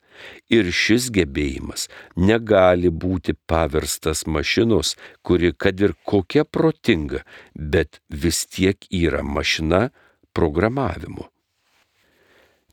Ir 0.51 0.73
šis 0.75 1.11
gebėjimas 1.15 1.87
negali 2.17 2.91
būti 2.91 3.37
paverstas 3.47 4.27
mašinos, 4.27 4.97
kuri 5.23 5.53
kad 5.53 5.81
ir 5.81 5.95
kokia 6.05 6.45
protinga, 6.45 7.23
bet 7.55 8.01
vis 8.09 8.47
tiek 8.47 8.89
yra 8.91 9.23
mašina 9.23 9.89
programavimu. 10.35 11.29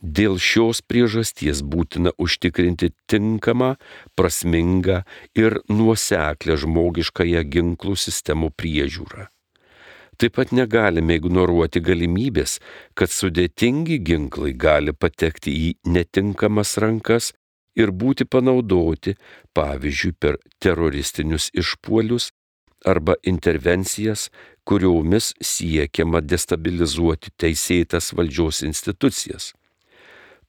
Dėl 0.05 0.37
šios 0.37 0.83
priežasties 0.85 1.63
būtina 1.65 2.11
užtikrinti 2.21 2.91
tinkamą, 3.09 3.71
prasmingą 4.13 5.01
ir 5.33 5.57
nuoseklę 5.69 6.59
žmogiškąją 6.61 7.41
ginklų 7.49 7.95
sistemų 7.97 8.51
priežiūrą. 8.53 9.34
Taip 10.17 10.37
pat 10.37 10.53
negalime 10.55 11.17
ignoruoti 11.19 11.81
galimybės, 11.83 12.59
kad 12.95 13.11
sudėtingi 13.11 13.99
ginklai 13.99 14.53
gali 14.53 14.93
patekti 14.93 15.51
į 15.51 15.73
netinkamas 15.91 16.77
rankas 16.79 17.33
ir 17.75 17.91
būti 17.91 18.25
panaudoti, 18.25 19.15
pavyzdžiui, 19.55 20.13
per 20.19 20.39
teroristinius 20.63 21.49
išpuolius 21.53 22.31
arba 22.85 23.15
intervencijas, 23.23 24.29
kuriomis 24.65 25.33
siekiama 25.41 26.21
destabilizuoti 26.21 27.33
teisėtas 27.41 28.13
valdžios 28.17 28.61
institucijas. 28.65 29.51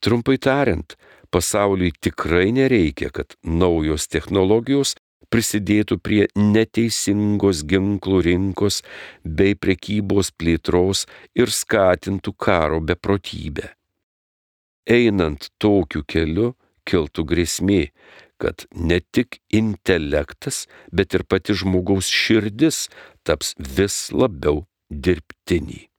Trumpai 0.00 0.36
tariant, 0.38 0.94
pasauliui 1.32 1.92
tikrai 2.00 2.52
nereikia, 2.52 3.10
kad 3.10 3.34
naujos 3.42 4.06
technologijos 4.12 4.94
prisidėtų 5.36 5.98
prie 6.00 6.22
neteisingos 6.32 7.60
ginklų 7.68 8.22
rinkos 8.24 8.80
bei 9.20 9.52
prekybos 9.52 10.30
plėtros 10.32 11.04
ir 11.36 11.52
skatintų 11.52 12.32
karo 12.40 12.80
beprotybę. 12.80 13.74
Einant 14.88 15.50
tokiu 15.60 16.06
keliu 16.08 16.54
kiltų 16.88 17.24
grėsmė, 17.28 17.82
kad 18.40 18.64
ne 18.72 19.02
tik 19.12 19.42
intelektas, 19.52 20.64
bet 20.88 21.12
ir 21.12 21.26
pati 21.28 21.52
žmogaus 21.52 22.08
širdis 22.08 22.86
taps 23.26 23.52
vis 23.58 24.08
labiau 24.16 24.64
dirbtiniai. 24.88 25.90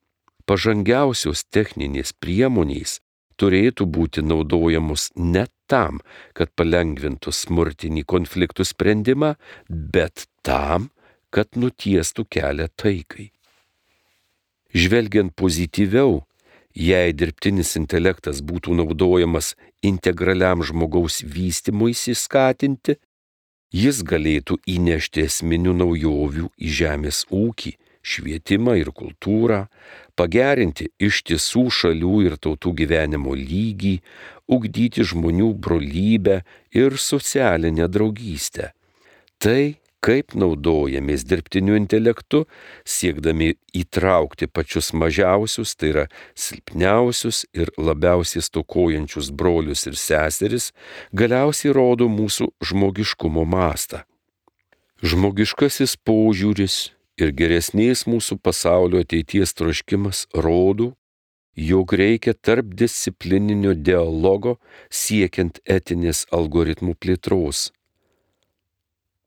Pažangiausios 0.50 1.44
techninės 1.54 2.16
priemonės 2.18 3.02
turėtų 3.38 3.86
būti 3.86 4.26
naudojamos 4.26 5.12
ne 5.14 5.46
tam, 5.72 6.02
kad 6.38 6.52
palengvintų 6.58 7.34
smurtinį 7.34 8.04
konfliktų 8.08 8.66
sprendimą, 8.68 9.36
bet 9.70 10.28
tam, 10.48 10.90
kad 11.30 11.60
nutiestų 11.60 12.26
kelią 12.32 12.70
taikai. 12.80 13.32
Žvelgiant 14.78 15.34
pozityviau, 15.36 16.22
jei 16.78 17.14
dirbtinis 17.14 17.76
intelektas 17.80 18.44
būtų 18.46 18.76
naudojamas 18.78 19.56
integraliam 19.86 20.64
žmogaus 20.64 21.22
vystimuisi 21.24 22.16
skatinti, 22.16 22.98
jis 23.74 24.04
galėtų 24.08 24.60
įnešti 24.70 25.26
esminių 25.28 25.74
naujovių 25.82 26.52
į 26.58 26.74
žemės 26.82 27.26
ūkį, 27.34 27.74
švietimą 28.08 28.78
ir 28.80 28.94
kultūrą, 28.96 29.66
pagerinti 30.18 30.90
ištisų 31.00 31.68
šalių 31.80 32.14
ir 32.28 32.38
tautų 32.42 32.74
gyvenimo 32.82 33.36
lygį, 33.38 33.98
ugdyti 34.48 35.06
žmonių 35.06 35.52
brolybę 35.62 36.42
ir 36.76 36.98
socialinę 36.98 37.88
draugystę. 37.92 38.72
Tai, 39.38 39.78
kaip 40.02 40.34
naudojamės 40.40 41.26
dirbtiniu 41.28 41.76
intelektu, 41.78 42.46
siekdami 42.88 43.54
įtraukti 43.78 44.48
pačius 44.50 44.94
mažiausius, 44.98 45.76
tai 45.78 45.92
yra 45.94 46.06
silpniausius 46.38 47.44
ir 47.54 47.72
labiausiai 47.78 48.46
stokojančius 48.46 49.30
brolius 49.30 49.86
ir 49.90 49.98
seseris, 50.00 50.72
galiausiai 51.14 51.76
rodo 51.76 52.10
mūsų 52.10 52.50
žmogiškumo 52.72 53.46
mastą. 53.46 54.06
Žmogiškasis 55.06 55.94
požiūris 56.08 56.97
ir 57.18 57.34
geresnės 57.34 58.06
mūsų 58.10 58.38
pasaulio 58.46 59.02
ateities 59.02 59.54
troškimas 59.58 60.26
rodo, 60.34 60.94
jog 61.58 61.94
reikia 61.98 62.34
tarp 62.34 62.76
disciplininio 62.78 63.74
dialogo 63.74 64.58
siekiant 64.94 65.60
etinės 65.66 66.26
algoritmų 66.32 66.94
plėtros. 67.02 67.72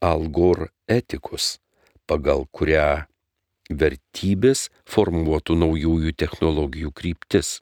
Algor 0.00 0.70
etikos, 0.88 1.58
pagal 2.06 2.46
kurią 2.54 3.06
vertybės 3.70 4.68
formuotų 4.88 5.58
naujųjų 5.58 6.14
technologijų 6.22 6.94
kryptis. 6.94 7.58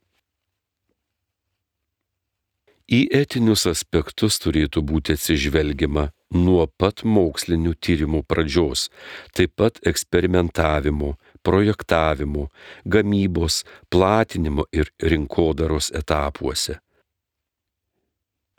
Į 2.88 3.02
etinius 3.12 3.66
aspektus 3.68 4.38
turėtų 4.40 4.80
būti 4.80 5.16
atsižvelgiama 5.18 6.08
nuo 6.34 6.66
pat 6.78 7.04
mokslinių 7.04 7.74
tyrimų 7.80 8.22
pradžios, 8.28 8.88
taip 9.32 9.54
pat 9.56 9.80
eksperimentavimo, 9.86 11.14
projektavimo, 11.42 12.48
gamybos, 12.84 13.64
platinimo 13.90 14.66
ir 14.72 14.92
rinkodaros 15.02 15.90
etapuose. 15.96 16.78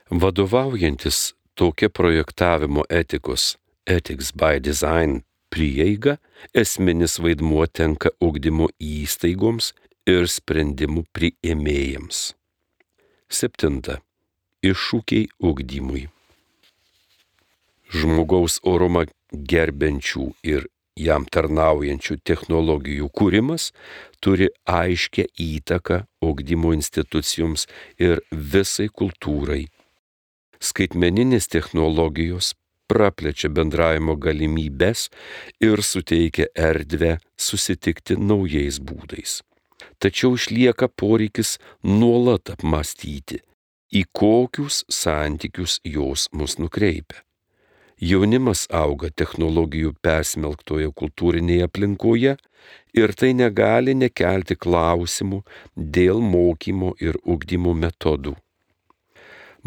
Vadovaujantis 0.09 1.35
tokia 1.55 1.89
projektavimo 1.89 2.83
etikos 2.89 3.57
Ethics 3.85 4.31
by 4.33 4.59
Design 4.61 5.21
prieiga, 5.49 6.17
esminis 6.53 7.17
vaidmuo 7.21 7.65
tenka 7.67 8.09
ugdymo 8.21 8.69
įstaigoms 8.79 9.73
ir 10.09 10.29
sprendimų 10.29 11.05
priėmėjams. 11.13 12.21
Septinta 13.29 13.99
iššūkiai 14.65 15.29
ugdymui. 15.41 16.07
Žmogaus 17.89 18.59
orumą 18.69 19.05
gerbiančių 19.33 20.27
ir 20.45 20.67
jam 20.99 21.25
tarnaujančių 21.25 22.19
technologijų 22.27 23.09
kūrimas 23.15 23.69
turi 24.23 24.49
aiškę 24.67 25.25
įtaką 25.39 26.03
ugdymo 26.25 26.73
institucijoms 26.77 27.67
ir 27.97 28.21
visai 28.31 28.89
kultūrai. 29.01 29.67
Skaitmeninės 30.59 31.47
technologijos 31.47 32.53
praplečia 32.91 33.49
bendravimo 33.53 34.17
galimybės 34.19 35.07
ir 35.63 35.83
suteikia 35.85 36.49
erdvę 36.69 37.15
susitikti 37.39 38.17
naujais 38.19 38.81
būdais. 38.81 39.39
Tačiau 39.99 40.35
išlieka 40.35 40.89
poreikis 40.99 41.55
nuolat 41.83 42.51
apmastyti, 42.51 43.39
į 43.95 44.03
kokius 44.11 44.83
santykius 44.91 45.79
jos 45.87 46.27
mus 46.35 46.59
nukreipia. 46.59 47.23
Jaunimas 47.99 48.61
auga 48.71 49.09
technologijų 49.11 49.91
persmelktoje 49.99 50.87
kultūrinėje 50.95 51.65
aplinkoje 51.67 52.35
ir 52.95 53.13
tai 53.19 53.33
negali 53.35 53.91
nekelti 53.91 54.55
klausimų 54.55 55.41
dėl 55.75 56.21
mokymo 56.23 56.93
ir 57.03 57.19
ugdymo 57.25 57.73
metodų. 57.75 58.37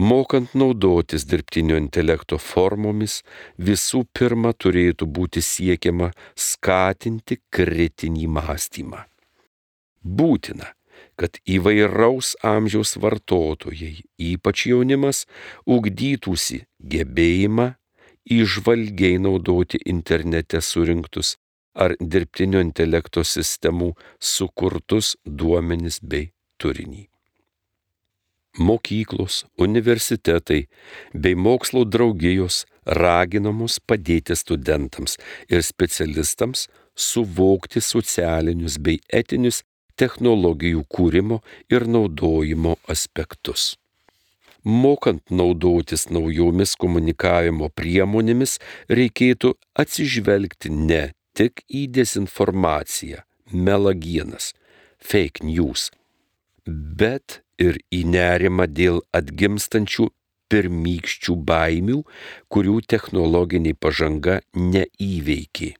Mokant 0.01 0.55
naudotis 0.57 1.27
dirbtinio 1.29 1.77
intelekto 1.77 2.38
formomis, 2.40 3.18
visų 3.61 4.07
pirma 4.16 4.55
turėtų 4.57 5.05
būti 5.18 5.42
siekiama 5.45 6.09
skatinti 6.33 7.37
kritinį 7.53 8.31
mąstymą. 8.33 9.03
Būtina, 10.01 10.73
kad 11.21 11.37
įvairaus 11.45 12.33
amžiaus 12.40 12.97
vartotojai, 12.97 14.01
ypač 14.16 14.64
jaunimas, 14.73 15.27
ugdytųsi 15.68 16.62
gebėjimą 16.81 17.75
išvalgiai 18.25 19.19
naudoti 19.19 19.81
internete 19.87 20.61
surinktus 20.61 21.37
ar 21.75 21.97
dirbtinio 22.01 22.61
intelekto 22.61 23.25
sistemų 23.25 23.95
sukurtus 24.35 25.17
duomenis 25.25 25.99
bei 26.03 26.31
turinį 26.61 27.09
mokyklos, 28.59 29.45
universitetai 29.59 30.67
bei 31.15 31.35
mokslo 31.35 31.85
draugijos 31.85 32.65
raginamos 32.85 33.79
padėti 33.81 34.37
studentams 34.37 35.17
ir 35.49 35.63
specialistams 35.65 36.69
suvokti 36.95 37.81
socialinius 37.81 38.79
bei 38.79 39.01
etinius 39.09 39.63
technologijų 39.97 40.85
kūrimo 40.89 41.41
ir 41.71 41.87
naudojimo 41.87 42.77
aspektus. 42.89 43.77
Mokant 44.64 45.25
naudotis 45.31 46.07
naujomis 46.14 46.77
komunikavimo 46.79 47.68
priemonėmis 47.75 48.59
reikėtų 48.87 49.57
atsižvelgti 49.83 50.70
ne 50.70 51.03
tik 51.35 51.64
į 51.66 51.88
dezinformaciją, 51.96 53.25
melagienas, 53.51 54.53
fake 55.03 55.42
news, 55.42 55.90
bet 56.66 57.40
ir 57.59 57.81
į 57.90 58.05
nerimą 58.14 58.68
dėl 58.70 59.03
atgimstančių 59.16 60.09
pirmykščių 60.53 61.37
baimių, 61.48 62.03
kurių 62.53 62.77
technologiniai 62.87 63.75
pažanga 63.75 64.40
neįveikė. 64.55 65.72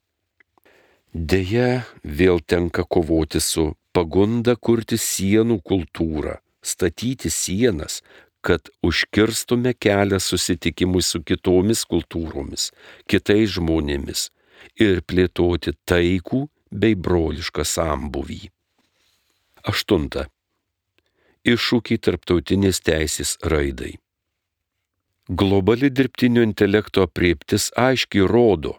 Deja, 1.13 1.85
vėl 2.03 2.41
tenka 2.41 2.83
kovoti 2.83 3.39
su 3.39 3.69
pagunda 3.93 4.55
kurti 4.57 4.97
sienų 4.97 5.59
kultūrą, 5.61 6.39
statyti 6.65 7.29
sienas, 7.29 8.01
kad 8.43 8.69
užkirstume 8.83 9.73
kelią 9.73 10.19
susitikimui 10.19 11.01
su 11.01 11.23
kitomis 11.23 11.85
kultūromis, 11.87 12.69
kitais 13.07 13.55
žmonėmis 13.55 14.27
ir 14.83 15.01
plėtoti 15.07 15.75
taikų 15.89 16.43
bei 16.83 16.97
brolišką 16.99 17.63
sambuvį. 17.67 18.41
Aštunta 19.63 20.27
iššūkiai 21.47 21.99
tarptautinės 21.99 22.79
teisės 22.83 23.37
raidai. 23.43 23.95
Globali 25.29 25.87
dirbtinio 25.89 26.41
intelekto 26.43 27.05
prieptis 27.07 27.69
aiškiai 27.79 28.25
rodo, 28.27 28.73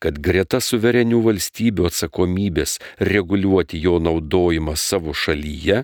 kad 0.00 0.16
greta 0.24 0.56
suverenių 0.64 1.18
valstybių 1.26 1.84
atsakomybės 1.90 2.78
reguliuoti 3.04 3.76
jo 3.82 3.98
naudojimą 4.00 4.78
savo 4.80 5.12
šalyje, 5.12 5.82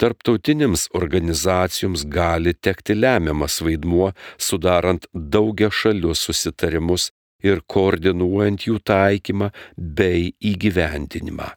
tarptautinėms 0.00 0.86
organizacijoms 0.96 2.06
gali 2.08 2.54
tekti 2.56 2.96
lemiamas 2.96 3.60
vaidmuo, 3.60 4.14
sudarant 4.40 5.04
daugia 5.12 5.68
šalius 5.68 6.22
susitarimus 6.24 7.10
ir 7.44 7.60
koordinuojant 7.68 8.64
jų 8.64 8.80
taikymą 8.80 9.50
bei 9.76 10.30
įgyvendinimą. 10.40 11.50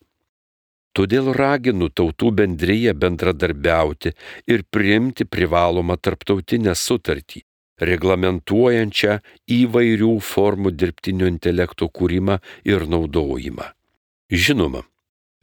Todėl 0.91 1.31
raginu 1.31 1.87
tautų 1.87 2.33
bendryje 2.41 2.91
bendradarbiauti 2.91 4.11
ir 4.51 4.65
priimti 4.67 5.23
privalomą 5.23 5.95
tarptautinę 5.95 6.75
sutartį, 6.75 7.45
reglamentuojančią 7.81 9.19
įvairių 9.59 10.13
formų 10.23 10.73
dirbtinio 10.77 11.29
intelekto 11.31 11.89
kūrimą 11.89 12.39
ir 12.69 12.87
naudojimą. 12.89 13.71
Žinoma, 14.31 14.85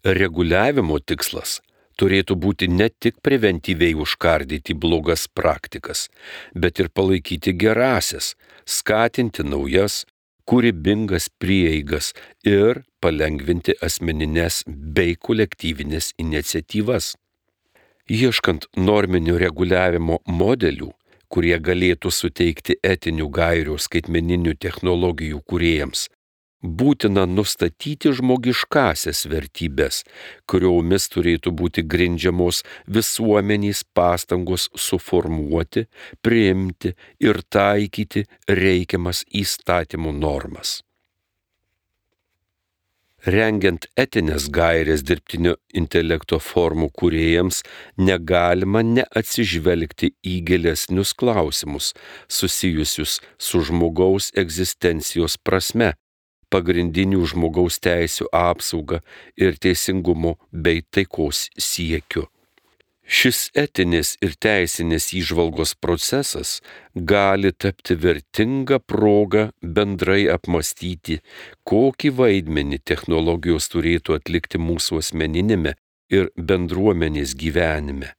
reguliavimo 0.07 1.01
tikslas 1.03 1.59
turėtų 1.99 2.37
būti 2.39 2.69
ne 2.71 2.89
tik 2.89 3.19
preventyviai 3.27 3.97
užkardyti 3.99 4.77
blogas 4.79 5.27
praktikas, 5.29 6.07
bet 6.55 6.79
ir 6.79 6.93
palaikyti 6.95 7.55
gerasias, 7.59 8.35
skatinti 8.65 9.45
naujas, 9.45 10.05
kūrybingas 10.49 11.29
prieigas 11.43 12.15
ir 12.47 12.85
palengvinti 13.03 13.75
asmeninės 13.85 14.63
bei 14.69 15.17
kolektyvinės 15.29 16.15
iniciatyvas. 16.23 17.17
Ieškant 18.09 18.71
norminių 18.79 19.37
reguliavimo 19.43 20.23
modelių, 20.25 20.89
kurie 21.29 21.57
galėtų 21.61 22.13
suteikti 22.13 22.79
etinių 22.83 23.29
gairių 23.39 23.77
skaitmeninių 23.85 24.55
technologijų 24.65 25.43
kuriejams, 25.49 26.09
būtina 26.63 27.27
nustatyti 27.27 28.13
žmogiškasias 28.19 29.27
vertybės, 29.31 30.03
kuriomis 30.51 31.09
turėtų 31.13 31.53
būti 31.61 31.85
grindžiamos 31.85 32.65
visuomenys 32.87 33.85
pastangos 33.95 34.69
suformuoti, 34.75 35.87
priimti 36.23 36.95
ir 37.21 37.43
taikyti 37.49 38.27
reikiamas 38.49 39.25
įstatymų 39.31 40.13
normas. 40.19 40.81
Rengiant 43.27 43.89
etinės 43.99 44.47
gairės 44.55 45.03
dirbtinio 45.03 45.57
intelekto 45.75 46.39
formų 46.39 46.91
kuriejams, 46.95 47.65
negalima 47.99 48.85
neatsižvelgti 48.87 50.13
į 50.23 50.35
gilesnius 50.47 51.15
klausimus 51.19 51.95
susijusius 52.31 53.19
su 53.39 53.65
žmogaus 53.67 54.31
egzistencijos 54.39 55.37
prasme 55.43 55.97
pagrindinių 56.49 57.27
žmogaus 57.27 57.81
teisų 57.83 58.31
apsaugą 58.33 59.03
ir 59.37 59.59
teisingumo 59.59 60.37
bei 60.53 60.83
taikos 60.83 61.49
siekiu. 61.59 62.29
Šis 63.09 63.49
etinis 63.57 64.17
ir 64.21 64.35
teisinės 64.37 65.07
įžvalgos 65.17 65.73
procesas 65.81 66.59
gali 67.13 67.55
tapti 67.57 67.97
vertinga 67.97 68.79
proga 68.85 69.47
bendrai 69.63 70.27
apmastyti, 70.35 71.23
kokį 71.65 72.13
vaidmenį 72.21 72.83
technologijos 72.85 73.73
turėtų 73.73 74.19
atlikti 74.21 74.61
mūsų 74.61 75.01
asmeninėme 75.01 75.75
ir 76.13 76.29
bendruomenės 76.37 77.33
gyvenime 77.41 78.13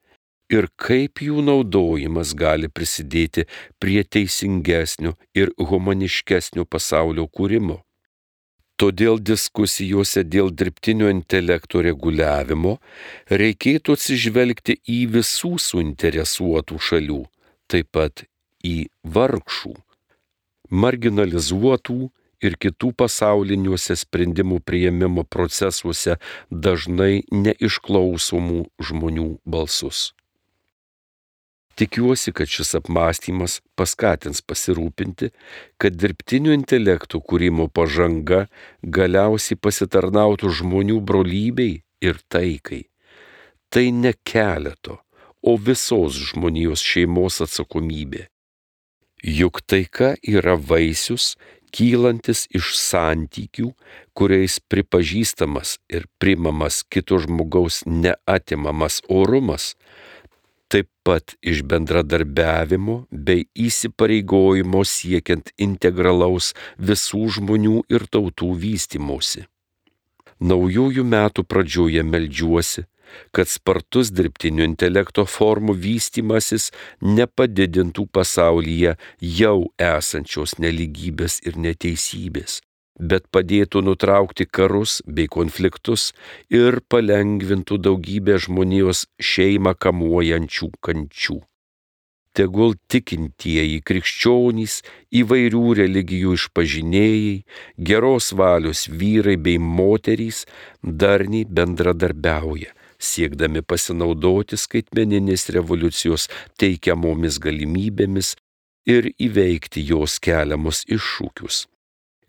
ir 0.49 0.67
kaip 0.81 1.21
jų 1.21 1.43
naudojimas 1.45 2.33
gali 2.37 2.69
prisidėti 2.73 3.45
prie 3.81 4.01
teisingesnio 4.03 5.13
ir 5.37 5.53
humaniškesnio 5.57 6.65
pasaulio 6.65 7.27
kūrimo. 7.29 7.79
Todėl 8.79 9.17
diskusijose 9.19 10.21
dėl 10.23 10.53
dirbtinio 10.55 11.09
intelekto 11.11 11.81
reguliavimo 11.83 12.77
reikėtų 13.41 13.97
atsižvelgti 13.97 14.77
į 14.87 14.99
visų 15.15 15.57
suinteresuotų 15.59 16.79
šalių, 16.87 17.19
taip 17.67 17.89
pat 17.91 18.23
į 18.63 18.87
vargšų, 19.03 19.73
marginalizuotų 20.71 21.99
ir 22.47 22.55
kitų 22.63 22.93
pasauliniuose 23.03 23.97
sprendimų 23.99 24.61
prieimimo 24.63 25.25
procesuose 25.27 26.15
dažnai 26.49 27.25
neišklausomų 27.35 28.63
žmonių 28.79 29.29
balsus. 29.43 30.13
Tikiuosi, 31.79 32.33
kad 32.35 32.49
šis 32.51 32.73
apmąstymas 32.75 33.53
paskatins 33.79 34.41
pasirūpinti, 34.43 35.29
kad 35.79 35.95
dirbtinių 35.95 36.51
intelektų 36.57 37.21
kūrimo 37.23 37.69
pažanga 37.71 38.41
galiausiai 38.83 39.55
pasitarnautų 39.55 40.51
žmonių 40.59 40.97
brolybei 40.99 41.77
ir 42.03 42.19
taikai. 42.27 42.81
Tai 43.71 43.85
ne 43.95 44.11
keleto, 44.27 44.97
o 45.39 45.55
visos 45.55 46.19
žmonijos 46.33 46.83
šeimos 46.83 47.39
atsakomybė. 47.45 48.25
Juk 49.23 49.61
taika 49.63 50.13
yra 50.23 50.57
vaisius, 50.59 51.37
kylantis 51.75 52.45
iš 52.55 52.73
santykių, 52.75 53.71
kuriais 54.17 54.59
pripažįstamas 54.71 55.77
ir 55.91 56.07
primamas 56.19 56.81
kito 56.91 57.19
žmogaus 57.23 57.83
neatimamas 57.85 58.99
orumas, 59.07 59.75
pat 61.09 61.33
iš 61.41 61.63
bendradarbiavimo 61.65 62.99
bei 63.09 63.47
įsipareigojimo 63.67 64.83
siekiant 64.85 65.49
integralaus 65.57 66.53
visų 66.77 67.23
žmonių 67.39 67.79
ir 67.89 68.05
tautų 68.13 68.51
vystimosi. 68.61 69.47
Naujųjų 70.39 71.03
metų 71.03 71.43
pradžioje 71.49 72.05
melžiuosi, 72.05 72.85
kad 73.35 73.49
spartus 73.49 74.11
dirbtinio 74.13 74.63
intelekto 74.69 75.25
formų 75.25 75.75
vystimasis 75.85 76.69
nepadidintų 77.01 78.05
pasaulyje 78.13 78.95
jau 79.41 79.57
esančios 79.89 80.59
neligybės 80.61 81.39
ir 81.49 81.57
neteisybės, 81.57 82.61
bet 82.99 83.27
padėtų 83.31 83.81
nutraukti 83.87 84.45
karus 84.45 84.99
bei 85.07 85.27
konfliktus 85.31 86.11
ir 86.49 86.81
palengvintų 86.91 87.79
daugybę 87.87 88.39
žmonijos 88.45 89.07
šeimą 89.19 89.75
kamuojančių 89.75 90.71
kančių. 90.81 91.39
tegul 92.39 92.75
tikintieji 92.87 93.81
krikščionys, 93.83 94.79
įvairių 95.21 95.63
religijų 95.81 96.35
išpažinėjai, 96.37 97.33
geros 97.89 98.31
valios 98.31 98.85
vyrai 98.87 99.35
bei 99.35 99.57
moterys 99.59 100.45
darniai 100.83 101.43
bendradarbiauja, 101.57 102.71
siekdami 103.09 103.63
pasinaudoti 103.65 104.59
skaitmeninės 104.61 105.49
revoliucijos 105.55 106.29
teikiamomis 106.61 107.41
galimybėmis 107.43 108.35
ir 108.87 109.11
įveikti 109.19 109.83
jos 109.91 110.19
keliamus 110.23 110.85
iššūkius, 110.87 111.65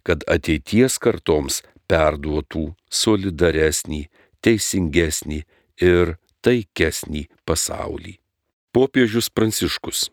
kad 0.06 0.24
ateities 0.28 0.98
kartoms 1.02 1.60
perduotų 1.90 2.70
solidaresnį, 2.90 4.06
teisingesnį 4.44 5.42
ir 5.82 6.16
taikesnį 6.44 7.26
pasaulį. 7.48 8.16
Popiežius 8.72 9.28
Pranciškus. 9.34 10.08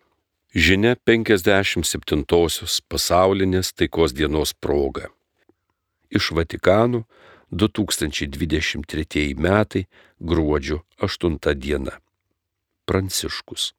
Žinia 0.58 0.96
57-osios 1.06 2.80
pasaulinės 2.90 3.74
taikos 3.78 4.16
dienos 4.18 4.56
proga. 4.58 5.12
Iš 6.10 6.32
Vatikano 6.34 7.04
2023 7.52 9.36
metai 9.38 9.86
gruodžio 10.20 10.82
8 10.98 11.54
diena. 11.54 12.00
Pranciškus. 12.90 13.77